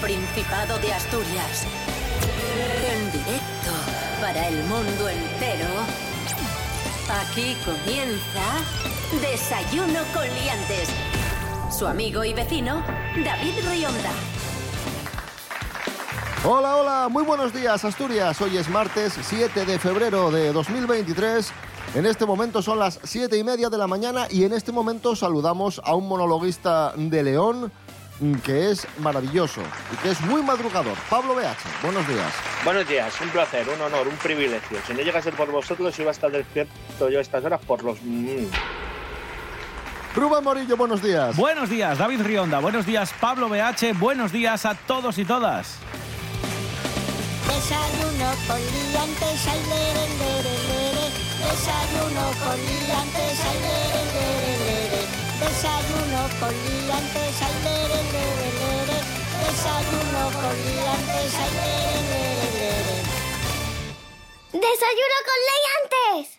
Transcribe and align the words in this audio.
Principado 0.00 0.78
de 0.78 0.92
Asturias. 0.92 1.66
En 2.92 3.12
directo 3.12 3.72
para 4.20 4.48
el 4.48 4.62
mundo 4.64 5.08
entero. 5.08 5.68
Aquí 7.08 7.56
comienza 7.64 8.42
Desayuno 9.22 10.00
con 10.12 10.24
Liantes. 10.34 10.90
Su 11.76 11.86
amigo 11.86 12.24
y 12.24 12.34
vecino, 12.34 12.84
David 13.24 13.54
Rionda. 13.70 14.10
Hola, 16.44 16.76
hola, 16.76 17.08
muy 17.10 17.24
buenos 17.24 17.54
días 17.54 17.84
Asturias. 17.84 18.40
Hoy 18.40 18.58
es 18.58 18.68
martes 18.68 19.18
7 19.20 19.64
de 19.64 19.78
febrero 19.78 20.30
de 20.30 20.52
2023. 20.52 21.52
En 21.94 22.04
este 22.04 22.26
momento 22.26 22.60
son 22.60 22.78
las 22.78 23.00
7 23.02 23.36
y 23.38 23.42
media 23.42 23.70
de 23.70 23.78
la 23.78 23.86
mañana 23.86 24.26
y 24.30 24.44
en 24.44 24.52
este 24.52 24.72
momento 24.72 25.16
saludamos 25.16 25.80
a 25.82 25.94
un 25.94 26.06
monologuista 26.06 26.92
de 26.96 27.22
León 27.22 27.72
que 28.44 28.70
es 28.70 28.86
maravilloso 28.98 29.60
y 29.92 29.96
que 29.96 30.10
es 30.10 30.20
muy 30.22 30.42
madrugador. 30.42 30.96
Pablo 31.10 31.34
BH, 31.34 31.82
buenos 31.82 32.08
días. 32.08 32.32
Buenos 32.64 32.88
días, 32.88 33.20
un 33.20 33.28
placer, 33.28 33.68
un 33.68 33.80
honor, 33.80 34.08
un 34.08 34.16
privilegio. 34.16 34.78
Si 34.86 34.94
no 34.94 35.00
llega 35.00 35.18
a 35.18 35.22
ser 35.22 35.34
por 35.34 35.50
vosotros, 35.50 35.98
iba 35.98 36.08
a 36.08 36.12
estar 36.12 36.30
despierto 36.30 37.08
yo 37.10 37.18
a 37.18 37.22
estas 37.22 37.44
horas 37.44 37.60
por 37.64 37.82
los... 37.82 37.98
Mm. 38.02 38.46
Rubén 40.14 40.44
Morillo, 40.44 40.78
buenos 40.78 41.02
días. 41.02 41.36
Buenos 41.36 41.68
días, 41.68 41.98
David 41.98 42.22
Rionda. 42.22 42.58
Buenos 42.60 42.86
días, 42.86 43.12
Pablo 43.20 43.50
BH. 43.50 43.92
Buenos 43.98 44.32
días 44.32 44.64
a 44.64 44.74
todos 44.74 45.18
y 45.18 45.26
todas. 45.26 45.76
Desayuno 47.46 48.30
con 48.46 48.56
liantes, 48.56 49.46
ay, 49.46 49.60
lere, 49.68 50.08
lere, 50.18 50.54
lere. 50.68 51.06
Desayuno 51.50 52.24
con 52.42 52.56
liantes, 52.56 53.38
lere, 53.60 54.04
lere, 54.14 54.58
lere. 54.58 54.65
Desayuno 55.38 56.20
con 56.40 56.48
liantes, 56.48 57.42
ay, 57.42 57.56
lere, 57.62 58.00
lere, 58.10 58.48
lere. 58.60 58.98
Desayuno 59.44 60.22
con 60.32 60.54
liantes, 60.64 61.32
ay, 61.34 61.50
lere, 61.56 62.00
lere, 62.08 62.48
lere. 62.54 62.96
¡Desayuno 64.52 65.18
con 65.28 65.38
liantes! 65.50 66.38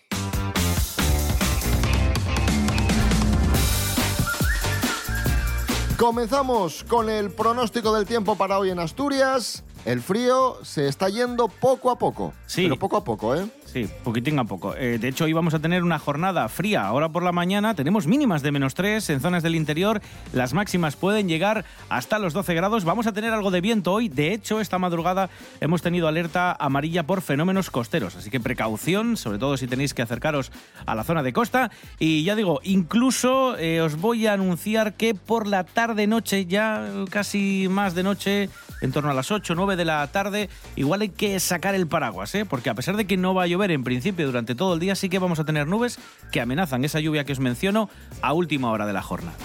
Comenzamos 5.98 6.84
con 6.84 7.10
el 7.12 7.30
pronóstico 7.32 7.94
del 7.94 8.08
tiempo 8.08 8.36
para 8.36 8.58
hoy 8.58 8.72
en 8.72 8.80
Asturias. 8.80 9.64
El 9.86 10.02
frío 10.02 10.58
se 10.64 10.88
está 10.88 11.10
yendo 11.10 11.48
poco 11.48 11.92
a 11.92 12.00
poco. 12.00 12.34
Sí. 12.48 12.64
Pero 12.64 12.78
poco 12.78 12.98
a 12.98 13.04
poco, 13.04 13.36
¿eh? 13.36 13.48
Poquitín 13.86 14.40
a 14.40 14.46
poco. 14.46 14.76
Eh, 14.76 14.98
de 15.00 15.08
hecho, 15.08 15.26
hoy 15.26 15.34
vamos 15.34 15.54
a 15.54 15.60
tener 15.60 15.84
una 15.84 16.00
jornada 16.00 16.48
fría. 16.50 16.88
Ahora 16.88 17.10
por 17.10 17.24
la 17.24 17.32
mañana 17.32 17.76
tenemos 17.76 18.08
mínimas 18.08 18.42
de 18.42 18.52
menos 18.52 18.74
3 18.74 19.10
en 19.10 19.20
zonas 19.20 19.44
del 19.44 19.56
interior. 19.56 20.02
Las 20.34 20.54
máximas 20.54 20.96
pueden 20.96 21.28
llegar 21.28 21.66
hasta 21.90 22.20
los 22.20 22.34
12 22.34 22.54
grados. 22.54 22.86
Vamos 22.86 23.08
a 23.08 23.14
tener 23.14 23.34
algo 23.34 23.52
de 23.52 23.62
viento 23.62 23.94
hoy. 23.94 24.10
De 24.10 24.34
hecho, 24.34 24.60
esta 24.60 24.80
madrugada 24.80 25.30
hemos 25.60 25.82
tenido 25.82 26.08
alerta 26.08 26.56
amarilla 26.60 27.04
por 27.04 27.22
fenómenos 27.22 27.70
costeros. 27.70 28.16
Así 28.16 28.30
que 28.30 28.40
precaución, 28.40 29.18
sobre 29.18 29.38
todo 29.38 29.58
si 29.58 29.68
tenéis 29.68 29.94
que 29.94 30.02
acercaros 30.02 30.52
a 30.86 30.96
la 30.96 31.04
zona 31.04 31.24
de 31.24 31.34
costa. 31.34 31.72
Y 32.00 32.24
ya 32.24 32.36
digo, 32.36 32.60
incluso 32.64 33.58
eh, 33.58 33.82
os 33.82 33.98
voy 33.98 34.28
a 34.28 34.34
anunciar 34.34 34.94
que 34.94 35.14
por 35.14 35.48
la 35.48 35.64
tarde-noche, 35.64 36.46
ya 36.46 36.90
casi 37.10 37.68
más 37.70 37.96
de 37.96 38.04
noche, 38.04 38.50
en 38.82 38.92
torno 38.92 39.10
a 39.10 39.14
las 39.14 39.32
8 39.32 39.54
o 39.54 39.56
9 39.56 39.76
de 39.76 39.86
la 39.86 40.06
tarde, 40.08 40.50
igual 40.76 41.02
hay 41.02 41.10
que 41.10 41.40
sacar 41.40 41.76
el 41.76 41.88
paraguas, 41.88 42.34
¿eh? 42.36 42.46
porque 42.46 42.70
a 42.70 42.76
pesar 42.76 42.96
de 42.96 43.06
que 43.06 43.18
no 43.18 43.34
va 43.34 43.44
a 43.44 43.48
llover 43.48 43.67
en 43.72 43.84
principio 43.84 44.26
durante 44.26 44.56
todo 44.56 44.74
el 44.74 44.80
día, 44.80 44.96
sí 44.96 45.10
que 45.10 45.20
vamos 45.20 45.40
a 45.40 45.46
tener 45.46 45.68
nubes 45.68 46.00
que 46.32 46.42
amenazan 46.42 46.84
esa 46.86 47.00
lluvia 47.00 47.24
que 47.24 47.34
os 47.34 47.40
menciono 47.40 47.90
a 48.22 48.34
última 48.34 48.72
hora 48.72 48.86
de 48.86 48.94
la 48.94 49.02
jornada. 49.02 49.38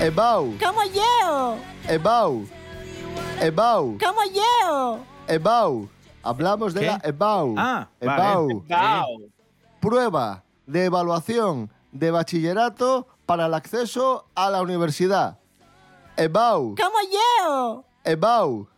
Ebau, 0.00 0.56
¿Cómo 0.58 0.82
llevo? 0.84 1.58
Ebau, 1.86 2.46
Ebau, 3.40 3.98
¿Cómo 3.98 4.20
llevo? 4.24 5.00
Ebau. 5.26 5.88
Hablamos 6.22 6.74
de 6.74 6.80
¿Qué? 6.80 6.86
la 6.86 7.00
Ebau. 7.02 7.54
Ah, 7.56 7.88
vale. 8.00 8.22
Ebau. 8.22 8.64
¡Cao! 8.68 9.06
Prueba 9.80 10.44
de 10.66 10.84
evaluación 10.84 11.70
de 11.92 12.10
bachillerato 12.10 13.06
para 13.26 13.46
el 13.46 13.54
acceso 13.54 14.26
a 14.34 14.50
la 14.50 14.60
universidad. 14.60 15.38
EBAU. 16.16 16.74
¿Cómo 16.76 16.98
llevo? 17.10 17.84
EBAU. 18.04 18.68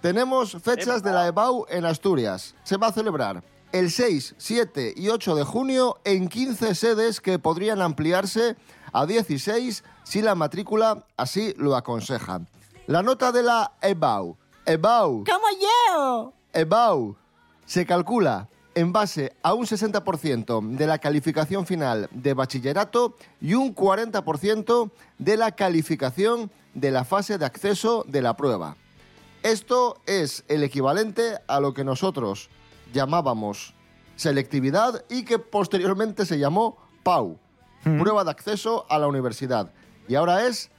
Tenemos 0.00 0.52
fechas 0.60 1.02
de 1.02 1.12
la 1.12 1.26
EBAU 1.28 1.66
en 1.68 1.84
Asturias. 1.84 2.54
Se 2.64 2.76
va 2.76 2.88
a 2.88 2.92
celebrar 2.92 3.42
el 3.70 3.90
6, 3.90 4.34
7 4.36 4.94
y 4.96 5.08
8 5.08 5.36
de 5.36 5.44
junio 5.44 5.98
en 6.04 6.28
15 6.28 6.74
sedes 6.74 7.20
que 7.20 7.38
podrían 7.38 7.80
ampliarse 7.80 8.56
a 8.92 9.06
16 9.06 9.84
si 10.02 10.20
la 10.20 10.34
matrícula 10.34 11.06
así 11.16 11.54
lo 11.56 11.76
aconseja. 11.76 12.40
La 12.88 13.00
nota 13.00 13.30
de 13.30 13.44
la 13.44 13.74
EBAU. 13.80 14.36
EBAU. 14.66 15.24
¿Cómo 15.24 15.46
llevo? 15.56 16.34
EBAU 16.52 17.16
se 17.64 17.86
calcula 17.86 18.48
en 18.74 18.92
base 18.92 19.36
a 19.42 19.54
un 19.54 19.66
60% 19.66 20.76
de 20.76 20.86
la 20.88 20.98
calificación 20.98 21.64
final 21.64 22.08
de 22.10 22.34
bachillerato 22.34 23.14
y 23.40 23.54
un 23.54 23.72
40% 23.72 24.90
de 25.18 25.36
la 25.36 25.52
calificación 25.52 26.50
de 26.74 26.90
la 26.90 27.04
fase 27.04 27.38
de 27.38 27.44
acceso 27.44 28.04
de 28.08 28.20
la 28.20 28.36
prueba. 28.36 28.76
Esto 29.44 29.98
es 30.06 30.44
el 30.48 30.64
equivalente 30.64 31.38
a 31.46 31.60
lo 31.60 31.74
que 31.74 31.84
nosotros 31.84 32.50
llamábamos 32.92 33.74
selectividad 34.16 35.04
y 35.08 35.24
que 35.24 35.38
posteriormente 35.38 36.26
se 36.26 36.38
llamó 36.38 36.78
PAU, 37.04 37.38
prueba 37.84 38.24
de 38.24 38.32
acceso 38.32 38.86
a 38.88 38.98
la 38.98 39.06
universidad. 39.06 39.72
Y 40.08 40.16
ahora 40.16 40.46
es 40.48 40.71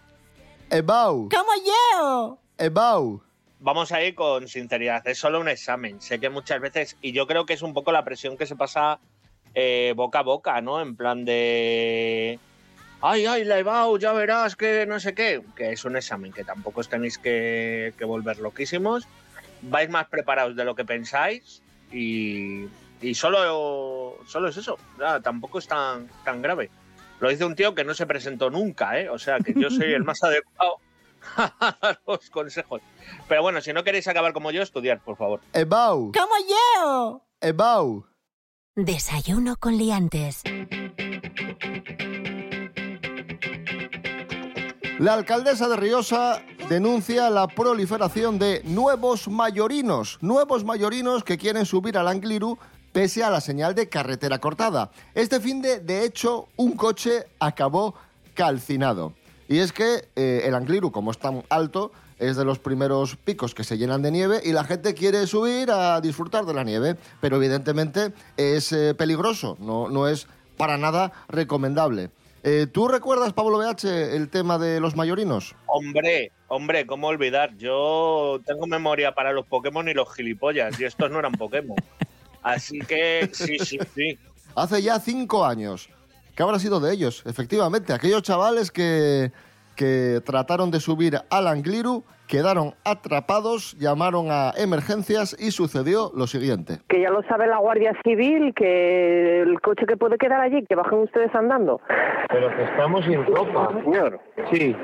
EBAU, 0.74 1.30
¿Cómo 1.30 1.52
llevo? 1.64 2.40
EBAU. 2.58 3.22
Vamos 3.60 3.92
a 3.92 4.02
ir 4.02 4.16
con 4.16 4.48
sinceridad, 4.48 5.08
es 5.08 5.20
solo 5.20 5.40
un 5.40 5.48
examen. 5.48 6.02
Sé 6.02 6.20
que 6.20 6.32
muchas 6.32 6.60
veces, 6.60 6.98
y 7.00 7.12
yo 7.12 7.28
creo 7.28 7.46
que 7.46 7.54
es 7.54 7.62
un 7.62 7.76
poco 7.76 7.92
la 7.92 8.04
presión 8.04 8.38
que 8.38 8.48
se 8.48 8.56
pasa 8.56 8.98
eh, 9.54 9.94
boca 9.96 10.20
a 10.20 10.24
boca, 10.24 10.62
¿no? 10.62 10.82
En 10.82 10.96
plan 10.96 11.26
de. 11.26 12.40
Ay, 13.02 13.28
ay, 13.28 13.44
la 13.44 13.60
EBAU, 13.60 14.00
ya 14.00 14.14
verás 14.14 14.56
que 14.56 14.88
no 14.88 15.00
sé 15.00 15.14
qué. 15.14 15.44
Que 15.56 15.74
es 15.74 15.86
un 15.86 15.96
examen, 15.96 16.34
que 16.34 16.44
tampoco 16.44 16.80
os 16.80 16.90
tenéis 16.90 17.20
que, 17.20 17.94
que 17.96 18.06
volver 18.06 18.40
loquísimos. 18.40 19.08
Vais 19.62 19.92
más 19.92 20.08
preparados 20.08 20.56
de 20.56 20.66
lo 20.66 20.74
que 20.74 20.86
pensáis 20.86 21.62
y, 21.92 22.66
y 23.00 23.14
solo, 23.14 24.18
solo 24.26 24.48
es 24.48 24.58
eso. 24.58 24.80
Nada, 24.98 25.22
tampoco 25.22 25.60
es 25.60 25.68
tan, 25.68 26.10
tan 26.26 26.42
grave. 26.42 26.72
Lo 27.24 27.30
dice 27.30 27.46
un 27.46 27.56
tío 27.56 27.74
que 27.74 27.86
no 27.86 27.94
se 27.94 28.06
presentó 28.06 28.50
nunca, 28.50 29.00
¿eh? 29.00 29.08
O 29.08 29.18
sea, 29.18 29.38
que 29.40 29.54
yo 29.56 29.70
soy 29.70 29.94
el 29.94 30.04
más 30.04 30.22
adecuado 30.26 30.76
a 31.38 31.98
los 32.06 32.30
consejos. 32.30 32.82
Pero 33.30 33.42
bueno, 33.42 33.62
si 33.62 33.72
no 33.72 33.86
queréis 33.86 34.10
acabar 34.10 34.34
como 34.34 34.52
yo, 34.52 34.62
estudiar, 34.62 35.00
por 35.00 35.16
favor. 35.16 35.40
EBAU, 35.54 36.12
¿Cómo 36.12 36.36
llevo? 36.46 37.26
EBAU. 37.40 38.06
Desayuno 38.76 39.56
con 39.56 39.78
liantes. 39.78 40.44
La 45.00 45.14
alcaldesa 45.14 45.70
de 45.70 45.78
Riosa 45.78 46.44
denuncia 46.68 47.30
la 47.30 47.48
proliferación 47.48 48.38
de 48.38 48.62
nuevos 48.66 49.30
mayorinos, 49.30 50.18
nuevos 50.22 50.66
mayorinos 50.66 51.24
que 51.24 51.38
quieren 51.38 51.66
subir 51.66 51.98
al 51.98 52.10
Angliru 52.10 52.58
pese 52.94 53.24
a 53.24 53.30
la 53.30 53.42
señal 53.42 53.76
de 53.76 53.90
carretera 53.90 54.40
cortada. 54.40 54.92
Este 55.16 55.42
fin 55.42 55.62
de, 55.62 55.80
de 55.80 56.06
hecho, 56.06 56.48
un 56.56 56.78
coche 56.78 57.26
acabó 57.40 57.96
calcinado. 58.34 59.14
Y 59.50 59.60
es 59.60 59.74
que 59.74 60.08
eh, 60.16 60.44
el 60.46 60.56
Angliru, 60.56 60.92
como 60.92 61.12
es 61.12 61.18
tan 61.18 61.44
alto, 61.50 61.92
es 62.20 62.38
de 62.38 62.46
los 62.46 62.60
primeros 62.60 63.18
picos 63.18 63.54
que 63.54 63.64
se 63.64 63.78
llenan 63.78 64.02
de 64.02 64.12
nieve 64.12 64.40
y 64.44 64.54
la 64.54 64.64
gente 64.64 64.94
quiere 64.94 65.28
subir 65.28 65.72
a 65.72 66.00
disfrutar 66.00 66.46
de 66.46 66.54
la 66.54 66.64
nieve, 66.64 66.96
pero 67.20 67.36
evidentemente 67.36 68.14
es 68.38 68.72
eh, 68.72 68.94
peligroso, 68.94 69.58
no, 69.60 69.90
no 69.90 70.08
es 70.08 70.28
para 70.56 70.78
nada 70.78 71.12
recomendable. 71.28 72.12
Eh, 72.44 72.68
¿Tú 72.72 72.88
recuerdas, 72.88 73.34
Pablo 73.34 73.58
BH, 73.58 74.16
el 74.16 74.30
tema 74.30 74.58
de 74.58 74.80
los 74.80 74.96
mayorinos? 74.96 75.56
Hombre, 75.66 76.32
hombre, 76.48 76.86
¿cómo 76.86 77.08
olvidar? 77.08 77.56
Yo 77.58 78.40
tengo 78.46 78.68
memoria 78.68 79.14
para 79.14 79.32
los 79.32 79.46
Pokémon 79.46 79.88
y 79.88 79.94
los 79.94 80.14
gilipollas, 80.14 80.80
y 80.80 80.84
estos 80.84 81.10
no 81.10 81.20
eran 81.20 81.32
Pokémon. 81.34 81.78
Así 82.44 82.80
que 82.80 83.30
sí, 83.34 83.58
sí, 83.60 83.80
sí. 83.96 84.20
Hace 84.56 84.82
ya 84.82 85.00
cinco 85.00 85.46
años. 85.46 85.90
¿Qué 86.36 86.44
habrá 86.44 86.60
sido 86.60 86.80
de 86.80 86.94
ellos? 86.94 87.24
Efectivamente, 87.26 87.94
aquellos 87.94 88.22
chavales 88.22 88.72
que, 88.72 89.32
que 89.76 90.22
trataron 90.26 90.70
de 90.72 90.80
subir 90.80 91.22
al 91.30 91.48
Angliru 91.48 92.04
quedaron 92.28 92.74
atrapados, 92.86 93.76
llamaron 93.80 94.28
a 94.32 94.52
emergencias 94.58 95.36
y 95.40 95.52
sucedió 95.52 96.12
lo 96.16 96.28
siguiente. 96.28 96.80
Que 96.88 97.02
ya 97.02 97.10
lo 97.10 97.24
sabe 97.24 97.48
la 97.48 97.58
Guardia 97.58 97.94
Civil, 98.04 98.54
que 98.56 99.42
el 99.42 99.60
coche 99.62 99.86
que 99.86 99.98
puede 99.98 100.18
quedar 100.18 100.42
allí, 100.42 100.66
que 100.66 100.76
bajen 100.76 101.00
ustedes 101.00 101.34
andando. 101.36 101.82
Pero 102.30 102.56
que 102.56 102.64
estamos 102.64 103.06
sin 103.06 103.26
ropa. 103.26 103.70
Señor, 103.84 104.20
Sí, 104.52 104.76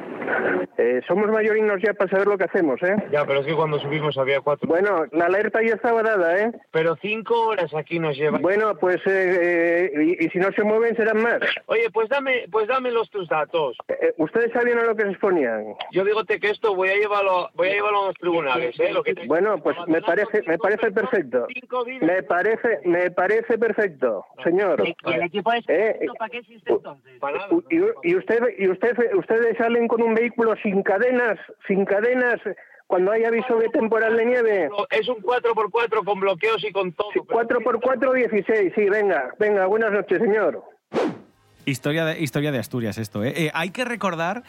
eh, 0.78 1.02
somos 1.08 1.30
mayorinos 1.30 1.82
ya 1.82 1.94
para 1.94 2.10
saber 2.10 2.28
lo 2.28 2.38
que 2.38 2.46
hacemos, 2.46 2.82
¿eh? 2.84 2.96
ya, 3.12 3.26
pero 3.26 3.42
es 3.42 3.48
que 3.48 3.56
cuando 3.56 3.80
subimos 3.80 4.18
había 4.18 4.42
cuatro. 4.42 4.68
Bueno, 4.68 5.06
la 5.12 5.26
alerta 5.26 5.62
ya 5.62 5.74
estaba 5.74 6.04
dada, 6.04 6.38
¿eh? 6.40 6.52
Pero 6.72 6.96
cinco 7.02 7.48
horas 7.48 7.74
aquí 7.74 8.00
nos 8.00 8.16
llevan. 8.16 8.42
Bueno, 8.42 8.76
pues, 8.76 8.98
eh, 9.08 9.90
eh, 9.94 10.18
y, 10.20 10.26
y 10.26 10.30
si 10.30 10.40
no 10.40 10.52
se 10.52 10.64
mueven 10.64 10.96
serán 10.96 11.22
más. 11.22 11.40
Oye, 11.66 11.90
pues 11.92 12.10
dame, 12.10 12.46
pues 12.52 12.68
dame 12.68 12.92
los 12.92 13.10
tus 13.10 13.28
datos. 13.28 13.76
Eh, 13.88 14.14
¿Ustedes 14.18 14.52
sabían 14.54 14.80
a 14.80 14.84
lo 14.84 14.96
que 14.96 15.04
se 15.04 15.10
exponían? 15.12 15.74
Yo 15.92 16.04
digote 16.04 16.40
que 16.40 16.50
esto 16.52 16.76
voy 16.76 16.90
a 16.90 16.96
llevarlo, 16.96 17.29
voy 17.56 17.70
a 17.70 17.74
llevarlo 17.74 18.04
a 18.04 18.06
los 18.08 18.16
tribunales, 18.16 18.80
¿eh? 18.80 18.92
Lo 18.94 19.04
que 19.04 19.14
te- 19.16 19.26
Bueno, 19.28 19.58
pues 19.62 19.78
me 19.88 20.02
parece, 20.02 20.42
me 20.48 20.58
parece 20.58 20.92
perfecto. 20.92 21.48
Me 22.02 22.24
parece, 22.24 22.80
me 22.86 23.12
parece 23.12 23.58
perfecto, 23.58 24.26
señor. 24.44 24.84
¿Y 24.88 24.96
el 25.14 25.24
equipo 25.24 25.52
de 25.52 25.64
Eh, 25.68 26.00
para 26.18 26.30
qué 26.30 26.38
existe 26.40 26.72
entonces? 26.72 27.14
Y, 27.70 27.78
y 28.10 28.16
usted, 28.16 28.40
y 28.58 28.68
usted, 28.70 28.98
ustedes 29.16 29.58
salen 29.58 29.88
con 29.88 30.02
un 30.02 30.14
vehículo 30.16 30.56
sin 30.64 30.82
cadenas, 30.84 31.38
sin 31.68 31.86
cadenas, 31.86 32.40
cuando 32.88 33.12
hay 33.12 33.24
aviso 33.24 33.56
de 33.58 33.70
temporal 33.70 34.18
de 34.18 34.26
nieve. 34.26 34.70
Es 34.90 35.08
un 35.08 35.18
4x4 35.18 36.04
con 36.04 36.20
bloqueos 36.20 36.64
y 36.64 36.72
con 36.72 36.92
todo. 36.94 37.12
Sí, 37.14 37.20
4x4, 37.20 38.14
16, 38.14 38.74
sí, 38.76 38.90
venga, 38.90 39.34
venga, 39.38 39.66
buenas 39.68 39.92
noches, 39.92 40.18
señor. 40.20 40.64
Historia 41.66 42.06
de, 42.06 42.20
historia 42.20 42.52
de 42.52 42.58
Asturias 42.58 42.98
esto. 42.98 43.24
¿eh? 43.24 43.34
Eh, 43.36 43.52
hay 43.54 43.70
que 43.70 43.86
recordar 43.86 44.42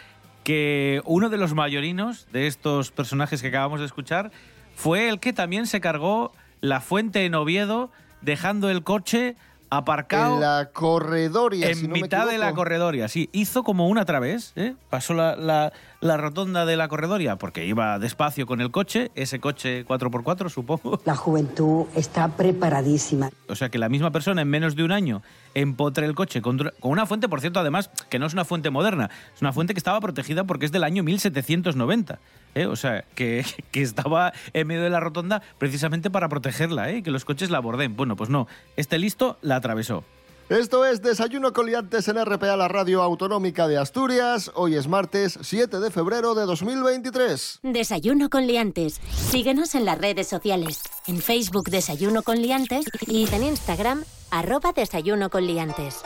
que 0.45 1.03
uno 1.05 1.29
de 1.29 1.37
los 1.37 1.55
mayorinos 1.55 2.27
de 2.33 2.47
estos 2.47 2.91
personajes 2.91 3.43
que 3.43 3.49
acabamos 3.49 3.81
de 3.81 3.87
escuchar 3.87 4.31
fue 4.75 5.09
el 5.09 5.21
que 5.21 5.33
también 5.33 5.67
se 5.67 5.81
cargó 5.81 6.33
la 6.61 6.81
fuente 6.81 7.25
en 7.25 7.35
Oviedo 7.35 7.91
dejando 8.23 8.71
el 8.71 8.83
coche 8.83 9.37
aparcado 9.71 10.35
En 10.37 10.41
la 10.41 10.71
corredoria, 10.73 11.69
en 11.69 11.75
si 11.77 11.87
no 11.87 11.95
me 11.95 12.03
mitad 12.03 12.27
de 12.27 12.39
la 12.39 12.53
corredoria. 12.55 13.07
Sí, 13.09 13.29
hizo 13.33 13.63
como 13.63 13.89
una 13.89 14.05
través, 14.05 14.53
¿eh? 14.57 14.75
pasó 14.91 15.15
la, 15.15 15.37
la- 15.37 15.73
la 16.01 16.17
rotonda 16.17 16.65
de 16.65 16.77
la 16.77 16.89
corredoria 16.89 17.37
porque 17.37 17.67
iba 17.67 17.99
despacio 17.99 18.47
con 18.47 18.61
el 18.61 18.71
coche, 18.71 19.11
ese 19.15 19.39
coche 19.39 19.85
4x4 19.87 20.49
supongo. 20.49 21.01
La 21.05 21.15
juventud 21.15 21.87
está 21.95 22.29
preparadísima. 22.29 23.31
O 23.49 23.55
sea 23.55 23.69
que 23.69 23.79
la 23.79 23.89
misma 23.89 24.11
persona 24.11 24.43
en 24.43 24.49
menos 24.49 24.77
de 24.77 24.85
un 24.85 24.93
año 24.93 25.23
empotre 25.55 26.07
el 26.07 26.15
coche 26.15 26.41
con, 26.41 26.73
una 26.83 27.07
fuente, 27.07 27.29
por 27.29 27.41
cierto, 27.41 27.61
además, 27.61 27.91
que 28.09 28.19
no 28.19 28.27
es 28.27 28.33
una 28.33 28.45
fuente 28.45 28.71
moderna, 28.71 29.11
es 29.35 29.43
una 29.43 29.53
fuente 29.53 29.75
que 29.75 29.79
estaba 29.79 30.01
protegida 30.01 30.45
porque 30.45 30.67
es 30.67 30.73
del 30.73 30.85
año 30.85 31.03
1790. 31.03 32.19
¿eh? 32.55 32.67
O 32.67 32.77
sea, 32.77 33.05
que, 33.15 33.45
que 33.71 33.83
estaba 33.83 34.33
en 34.53 34.67
medio 34.67 34.83
de 34.83 34.91
la 34.91 35.01
rotonda 35.01 35.43
precisamente 35.59 36.11
para 36.11 36.29
protegerla, 36.29 36.91
¿eh? 36.91 37.03
que 37.03 37.11
los 37.11 37.25
coches 37.25 37.51
la 37.51 37.59
aborden. 37.59 37.97
Bueno, 37.97 38.17
pues 38.17 38.31
no, 38.31 38.47
este 38.77 38.99
listo 38.99 39.39
la 39.43 39.57
atravesó. 39.57 40.05
Esto 40.51 40.85
es 40.85 41.01
Desayuno 41.01 41.53
con 41.53 41.67
Liantes 41.67 42.09
en 42.09 42.17
RPA, 42.25 42.57
la 42.57 42.67
radio 42.67 43.03
autonómica 43.03 43.69
de 43.69 43.79
Asturias. 43.79 44.51
Hoy 44.57 44.75
es 44.75 44.89
martes 44.89 45.39
7 45.41 45.79
de 45.79 45.93
febrero 45.93 46.35
de 46.35 46.45
2023. 46.45 47.61
Desayuno 47.63 48.29
con 48.29 48.49
liantes. 48.49 49.01
Síguenos 49.15 49.77
en 49.77 49.85
las 49.85 49.97
redes 49.99 50.27
sociales. 50.27 50.83
En 51.07 51.19
Facebook 51.19 51.71
Desayuno 51.71 52.25
con 52.25 52.43
liantes 52.43 52.85
y 53.07 53.33
en 53.33 53.45
Instagram 53.45 54.03
arroba 54.33 54.73
Desayuno 54.73 55.31
con 55.31 55.47
liantes. 55.47 56.03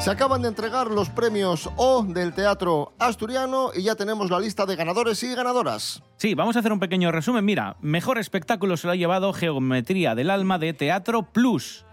Se 0.00 0.12
acaban 0.12 0.42
de 0.42 0.48
entregar 0.48 0.86
los 0.86 1.10
premios 1.10 1.68
O 1.76 2.02
del 2.02 2.32
Teatro 2.32 2.94
Asturiano 2.98 3.70
y 3.74 3.82
ya 3.82 3.96
tenemos 3.96 4.30
la 4.30 4.38
lista 4.38 4.64
de 4.64 4.76
ganadores 4.76 5.22
y 5.22 5.34
ganadoras. 5.34 6.02
Sí, 6.16 6.34
vamos 6.34 6.56
a 6.56 6.60
hacer 6.60 6.72
un 6.72 6.78
pequeño 6.78 7.10
resumen. 7.10 7.44
Mira, 7.44 7.76
mejor 7.80 8.16
espectáculo 8.18 8.76
se 8.76 8.86
lo 8.86 8.92
ha 8.92 8.96
llevado 8.96 9.32
Geometría 9.32 10.14
del 10.14 10.30
Alma 10.30 10.58
de 10.58 10.72
Teatro 10.72 11.24
Plus. 11.24 11.84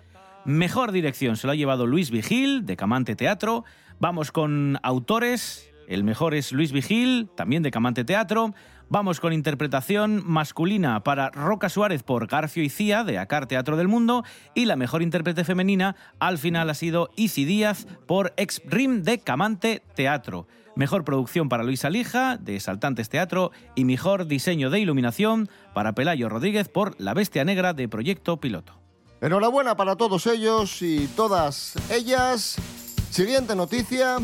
Mejor 0.45 0.91
dirección 0.91 1.35
se 1.35 1.47
lo 1.47 1.53
ha 1.53 1.55
llevado 1.55 1.87
Luis 1.87 2.11
Vigil, 2.11 2.65
de 2.65 2.77
Camante 2.77 3.15
Teatro. 3.15 3.65
Vamos 3.99 4.31
con 4.31 4.79
autores. 4.83 5.69
El 5.87 6.03
mejor 6.03 6.35
es 6.35 6.51
Luis 6.51 6.71
Vigil, 6.71 7.29
también 7.35 7.63
de 7.63 7.71
Camante 7.71 8.05
Teatro. 8.05 8.53
Vamos 8.87 9.19
con 9.19 9.33
interpretación 9.33 10.21
masculina 10.25 11.03
para 11.03 11.31
Roca 11.31 11.69
Suárez 11.69 12.03
por 12.03 12.27
Garfio 12.27 12.63
y 12.63 12.69
Cía, 12.69 13.03
de 13.03 13.17
Acar 13.17 13.47
Teatro 13.47 13.77
del 13.77 13.87
Mundo. 13.87 14.23
Y 14.53 14.65
la 14.65 14.75
mejor 14.75 15.01
intérprete 15.01 15.43
femenina 15.43 15.95
al 16.19 16.37
final 16.37 16.69
ha 16.69 16.75
sido 16.75 17.09
Isi 17.15 17.45
Díaz 17.45 17.87
por 18.05 18.33
Ex 18.37 18.61
Rim 18.65 19.01
de 19.01 19.17
Camante 19.17 19.81
Teatro. 19.95 20.47
Mejor 20.75 21.03
producción 21.03 21.49
para 21.49 21.63
Luisa 21.63 21.89
Lija, 21.89 22.37
de 22.37 22.59
Saltantes 22.59 23.09
Teatro, 23.09 23.51
y 23.75 23.85
mejor 23.85 24.27
diseño 24.27 24.69
de 24.69 24.79
iluminación 24.79 25.49
para 25.73 25.93
Pelayo 25.93 26.29
Rodríguez 26.29 26.69
por 26.69 26.99
La 26.99 27.15
Bestia 27.15 27.43
Negra 27.43 27.73
de 27.73 27.89
Proyecto 27.89 28.37
Piloto. 28.37 28.73
Enhorabuena 29.19 29.75
para 29.75 29.95
todos 29.95 30.27
ellos 30.27 30.81
y 30.83 31.07
todas 31.15 31.73
ellas. 31.89 32.57
Siguiente 33.09 33.55
noticia. 33.55 34.17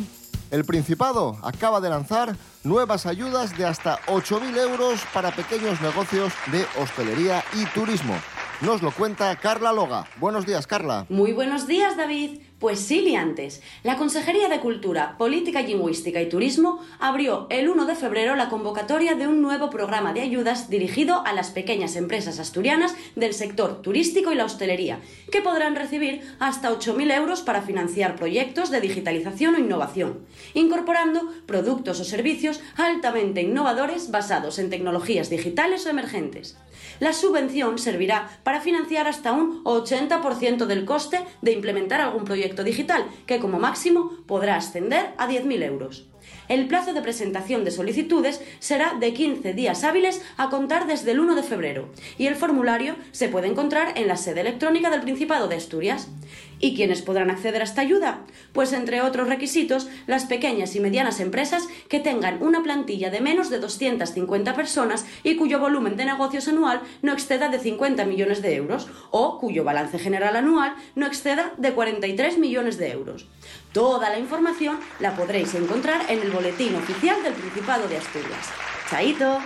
El 0.51 0.65
Principado 0.65 1.37
acaba 1.43 1.79
de 1.79 1.89
lanzar 1.89 2.35
nuevas 2.65 3.05
ayudas 3.05 3.57
de 3.57 3.65
hasta 3.65 3.99
8.000 4.07 4.57
euros 4.57 4.99
para 5.13 5.31
pequeños 5.31 5.79
negocios 5.79 6.33
de 6.51 6.65
hostelería 6.77 7.41
y 7.53 7.65
turismo. 7.67 8.13
Nos 8.59 8.81
lo 8.81 8.91
cuenta 8.91 9.33
Carla 9.37 9.71
Loga. 9.71 10.07
Buenos 10.19 10.45
días, 10.45 10.67
Carla. 10.67 11.05
Muy 11.07 11.31
buenos 11.31 11.67
días, 11.67 11.95
David. 11.95 12.41
Pues 12.61 12.79
sí, 12.79 13.01
liantes. 13.01 13.59
La 13.81 13.97
Consejería 13.97 14.47
de 14.47 14.59
Cultura, 14.59 15.17
Política 15.17 15.63
Lingüística 15.63 16.21
y 16.21 16.29
Turismo 16.29 16.79
abrió 16.99 17.47
el 17.49 17.67
1 17.67 17.87
de 17.87 17.95
febrero 17.95 18.35
la 18.35 18.49
convocatoria 18.49 19.15
de 19.15 19.25
un 19.25 19.41
nuevo 19.41 19.71
programa 19.71 20.13
de 20.13 20.21
ayudas 20.21 20.69
dirigido 20.69 21.25
a 21.25 21.33
las 21.33 21.49
pequeñas 21.49 21.95
empresas 21.95 22.37
asturianas 22.37 22.93
del 23.15 23.33
sector 23.33 23.81
turístico 23.81 24.31
y 24.31 24.35
la 24.35 24.45
hostelería, 24.45 24.99
que 25.31 25.41
podrán 25.41 25.75
recibir 25.75 26.21
hasta 26.37 26.69
8.000 26.69 27.11
euros 27.15 27.41
para 27.41 27.63
financiar 27.63 28.15
proyectos 28.15 28.69
de 28.69 28.79
digitalización 28.79 29.55
o 29.55 29.59
innovación, 29.59 30.19
incorporando 30.53 31.33
productos 31.47 31.99
o 31.99 32.03
servicios 32.03 32.61
altamente 32.77 33.41
innovadores 33.41 34.11
basados 34.11 34.59
en 34.59 34.69
tecnologías 34.69 35.31
digitales 35.31 35.87
o 35.87 35.89
emergentes. 35.89 36.57
La 36.99 37.13
subvención 37.13 37.79
servirá 37.79 38.29
para 38.43 38.61
financiar 38.61 39.07
hasta 39.07 39.31
un 39.31 39.63
80% 39.63 40.67
del 40.67 40.85
coste 40.85 41.25
de 41.41 41.51
implementar 41.51 42.01
algún 42.01 42.25
proyecto 42.25 42.50
digital, 42.63 43.05
que 43.25 43.39
como 43.39 43.59
máximo 43.59 44.11
podrá 44.27 44.55
ascender 44.57 45.13
a 45.17 45.27
10.000 45.27 45.63
euros. 45.63 46.10
El 46.47 46.67
plazo 46.67 46.93
de 46.93 47.01
presentación 47.01 47.63
de 47.63 47.71
solicitudes 47.71 48.41
será 48.59 48.93
de 48.99 49.13
15 49.13 49.53
días 49.53 49.83
hábiles 49.83 50.21
a 50.37 50.49
contar 50.49 50.87
desde 50.87 51.11
el 51.11 51.19
1 51.19 51.35
de 51.35 51.43
febrero 51.43 51.89
y 52.17 52.27
el 52.27 52.35
formulario 52.35 52.95
se 53.11 53.29
puede 53.29 53.47
encontrar 53.47 53.97
en 53.97 54.07
la 54.07 54.17
sede 54.17 54.41
electrónica 54.41 54.89
del 54.89 55.01
Principado 55.01 55.47
de 55.47 55.55
Asturias. 55.55 56.09
¿Y 56.59 56.75
quiénes 56.75 57.01
podrán 57.01 57.31
acceder 57.31 57.61
a 57.61 57.63
esta 57.63 57.81
ayuda? 57.81 58.21
Pues 58.53 58.71
entre 58.73 59.01
otros 59.01 59.27
requisitos, 59.27 59.87
las 60.05 60.25
pequeñas 60.25 60.75
y 60.75 60.79
medianas 60.79 61.19
empresas 61.19 61.67
que 61.89 61.99
tengan 61.99 62.43
una 62.43 62.61
plantilla 62.61 63.09
de 63.09 63.19
menos 63.19 63.49
de 63.49 63.59
250 63.59 64.53
personas 64.55 65.05
y 65.23 65.37
cuyo 65.37 65.59
volumen 65.59 65.97
de 65.97 66.05
negocios 66.05 66.47
anual 66.47 66.81
no 67.01 67.13
exceda 67.13 67.49
de 67.49 67.59
50 67.59 68.05
millones 68.05 68.41
de 68.41 68.55
euros 68.55 68.87
o 69.09 69.39
cuyo 69.39 69.63
balance 69.63 69.97
general 69.97 70.35
anual 70.35 70.75
no 70.95 71.07
exceda 71.07 71.53
de 71.57 71.71
43 71.73 72.37
millones 72.37 72.77
de 72.77 72.91
euros. 72.91 73.27
Toda 73.73 74.09
la 74.09 74.19
información 74.19 74.79
la 74.99 75.15
podréis 75.15 75.55
encontrar 75.55 76.01
en 76.09 76.21
el 76.21 76.31
boletín 76.31 76.75
oficial 76.75 77.23
del 77.23 77.33
Principado 77.33 77.87
de 77.87 77.97
Asturias. 77.97 78.49
¡Chaito! 78.89 79.39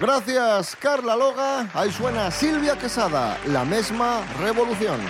Gracias, 0.00 0.74
Carla 0.76 1.16
Loga. 1.16 1.68
Ahí 1.74 1.92
suena 1.92 2.30
Silvia 2.30 2.78
Quesada, 2.78 3.38
la 3.46 3.64
misma 3.64 4.22
revolución. 4.40 5.00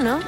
Desayuno 0.00 0.18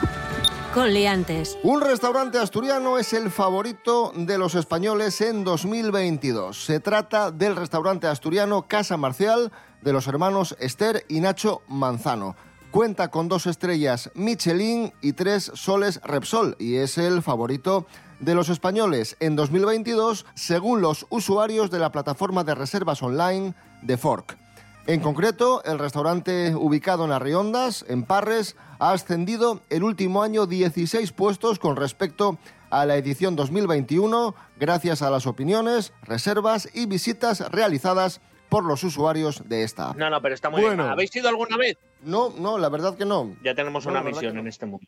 con 0.74 0.92
liantes. 0.92 1.58
Un 1.62 1.80
restaurante 1.80 2.38
asturiano 2.38 2.98
es 2.98 3.14
el 3.14 3.30
favorito 3.30 4.12
de 4.14 4.36
los 4.36 4.54
españoles 4.54 5.20
en 5.22 5.44
2022. 5.44 6.64
Se 6.64 6.80
trata 6.80 7.30
del 7.30 7.56
restaurante 7.56 8.06
asturiano 8.06 8.68
Casa 8.68 8.98
Marcial 8.98 9.50
de 9.80 9.92
los 9.92 10.06
hermanos 10.06 10.56
Esther 10.60 11.04
y 11.08 11.20
Nacho 11.20 11.62
Manzano. 11.68 12.36
Cuenta 12.70 13.08
con 13.08 13.28
dos 13.28 13.46
estrellas 13.46 14.10
Michelin 14.14 14.92
y 15.00 15.14
tres 15.14 15.50
soles 15.54 16.00
Repsol 16.04 16.56
y 16.58 16.76
es 16.76 16.98
el 16.98 17.22
favorito 17.22 17.86
de 18.20 18.34
los 18.34 18.50
españoles 18.50 19.16
en 19.20 19.36
2022 19.36 20.26
según 20.34 20.82
los 20.82 21.06
usuarios 21.08 21.70
de 21.70 21.78
la 21.78 21.92
plataforma 21.92 22.44
de 22.44 22.54
reservas 22.54 23.02
online 23.02 23.54
de 23.80 23.96
Fork. 23.96 24.41
En 24.86 25.00
concreto, 25.00 25.62
el 25.64 25.78
restaurante 25.78 26.54
ubicado 26.56 27.04
en 27.04 27.12
Arriondas, 27.12 27.84
en 27.88 28.02
Parres, 28.02 28.56
ha 28.80 28.90
ascendido 28.92 29.60
el 29.70 29.84
último 29.84 30.22
año 30.24 30.46
16 30.46 31.12
puestos 31.12 31.60
con 31.60 31.76
respecto 31.76 32.36
a 32.68 32.84
la 32.84 32.96
edición 32.96 33.36
2021 33.36 34.34
gracias 34.58 35.02
a 35.02 35.10
las 35.10 35.26
opiniones, 35.28 35.92
reservas 36.02 36.68
y 36.74 36.86
visitas 36.86 37.48
realizadas 37.52 38.20
por 38.48 38.64
los 38.64 38.82
usuarios 38.82 39.48
de 39.48 39.62
esta 39.62 39.90
app. 39.90 39.96
No, 39.96 40.10
no, 40.10 40.20
pero 40.20 40.34
está 40.34 40.50
muy 40.50 40.60
Bueno. 40.62 40.82
bien. 40.82 40.92
¿Habéis 40.92 41.14
ido 41.14 41.28
alguna 41.28 41.56
vez? 41.56 41.76
No, 42.02 42.30
no, 42.36 42.58
la 42.58 42.68
verdad 42.68 42.96
que 42.96 43.04
no. 43.04 43.36
Ya 43.44 43.54
tenemos 43.54 43.86
No, 43.86 43.92
una 43.92 44.02
misión 44.02 44.34
no. 44.34 44.40
en 44.40 44.48
este 44.48 44.66
mundo. 44.66 44.86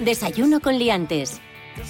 Desayuno 0.00 0.60
con 0.60 0.78
liantes. 0.78 1.40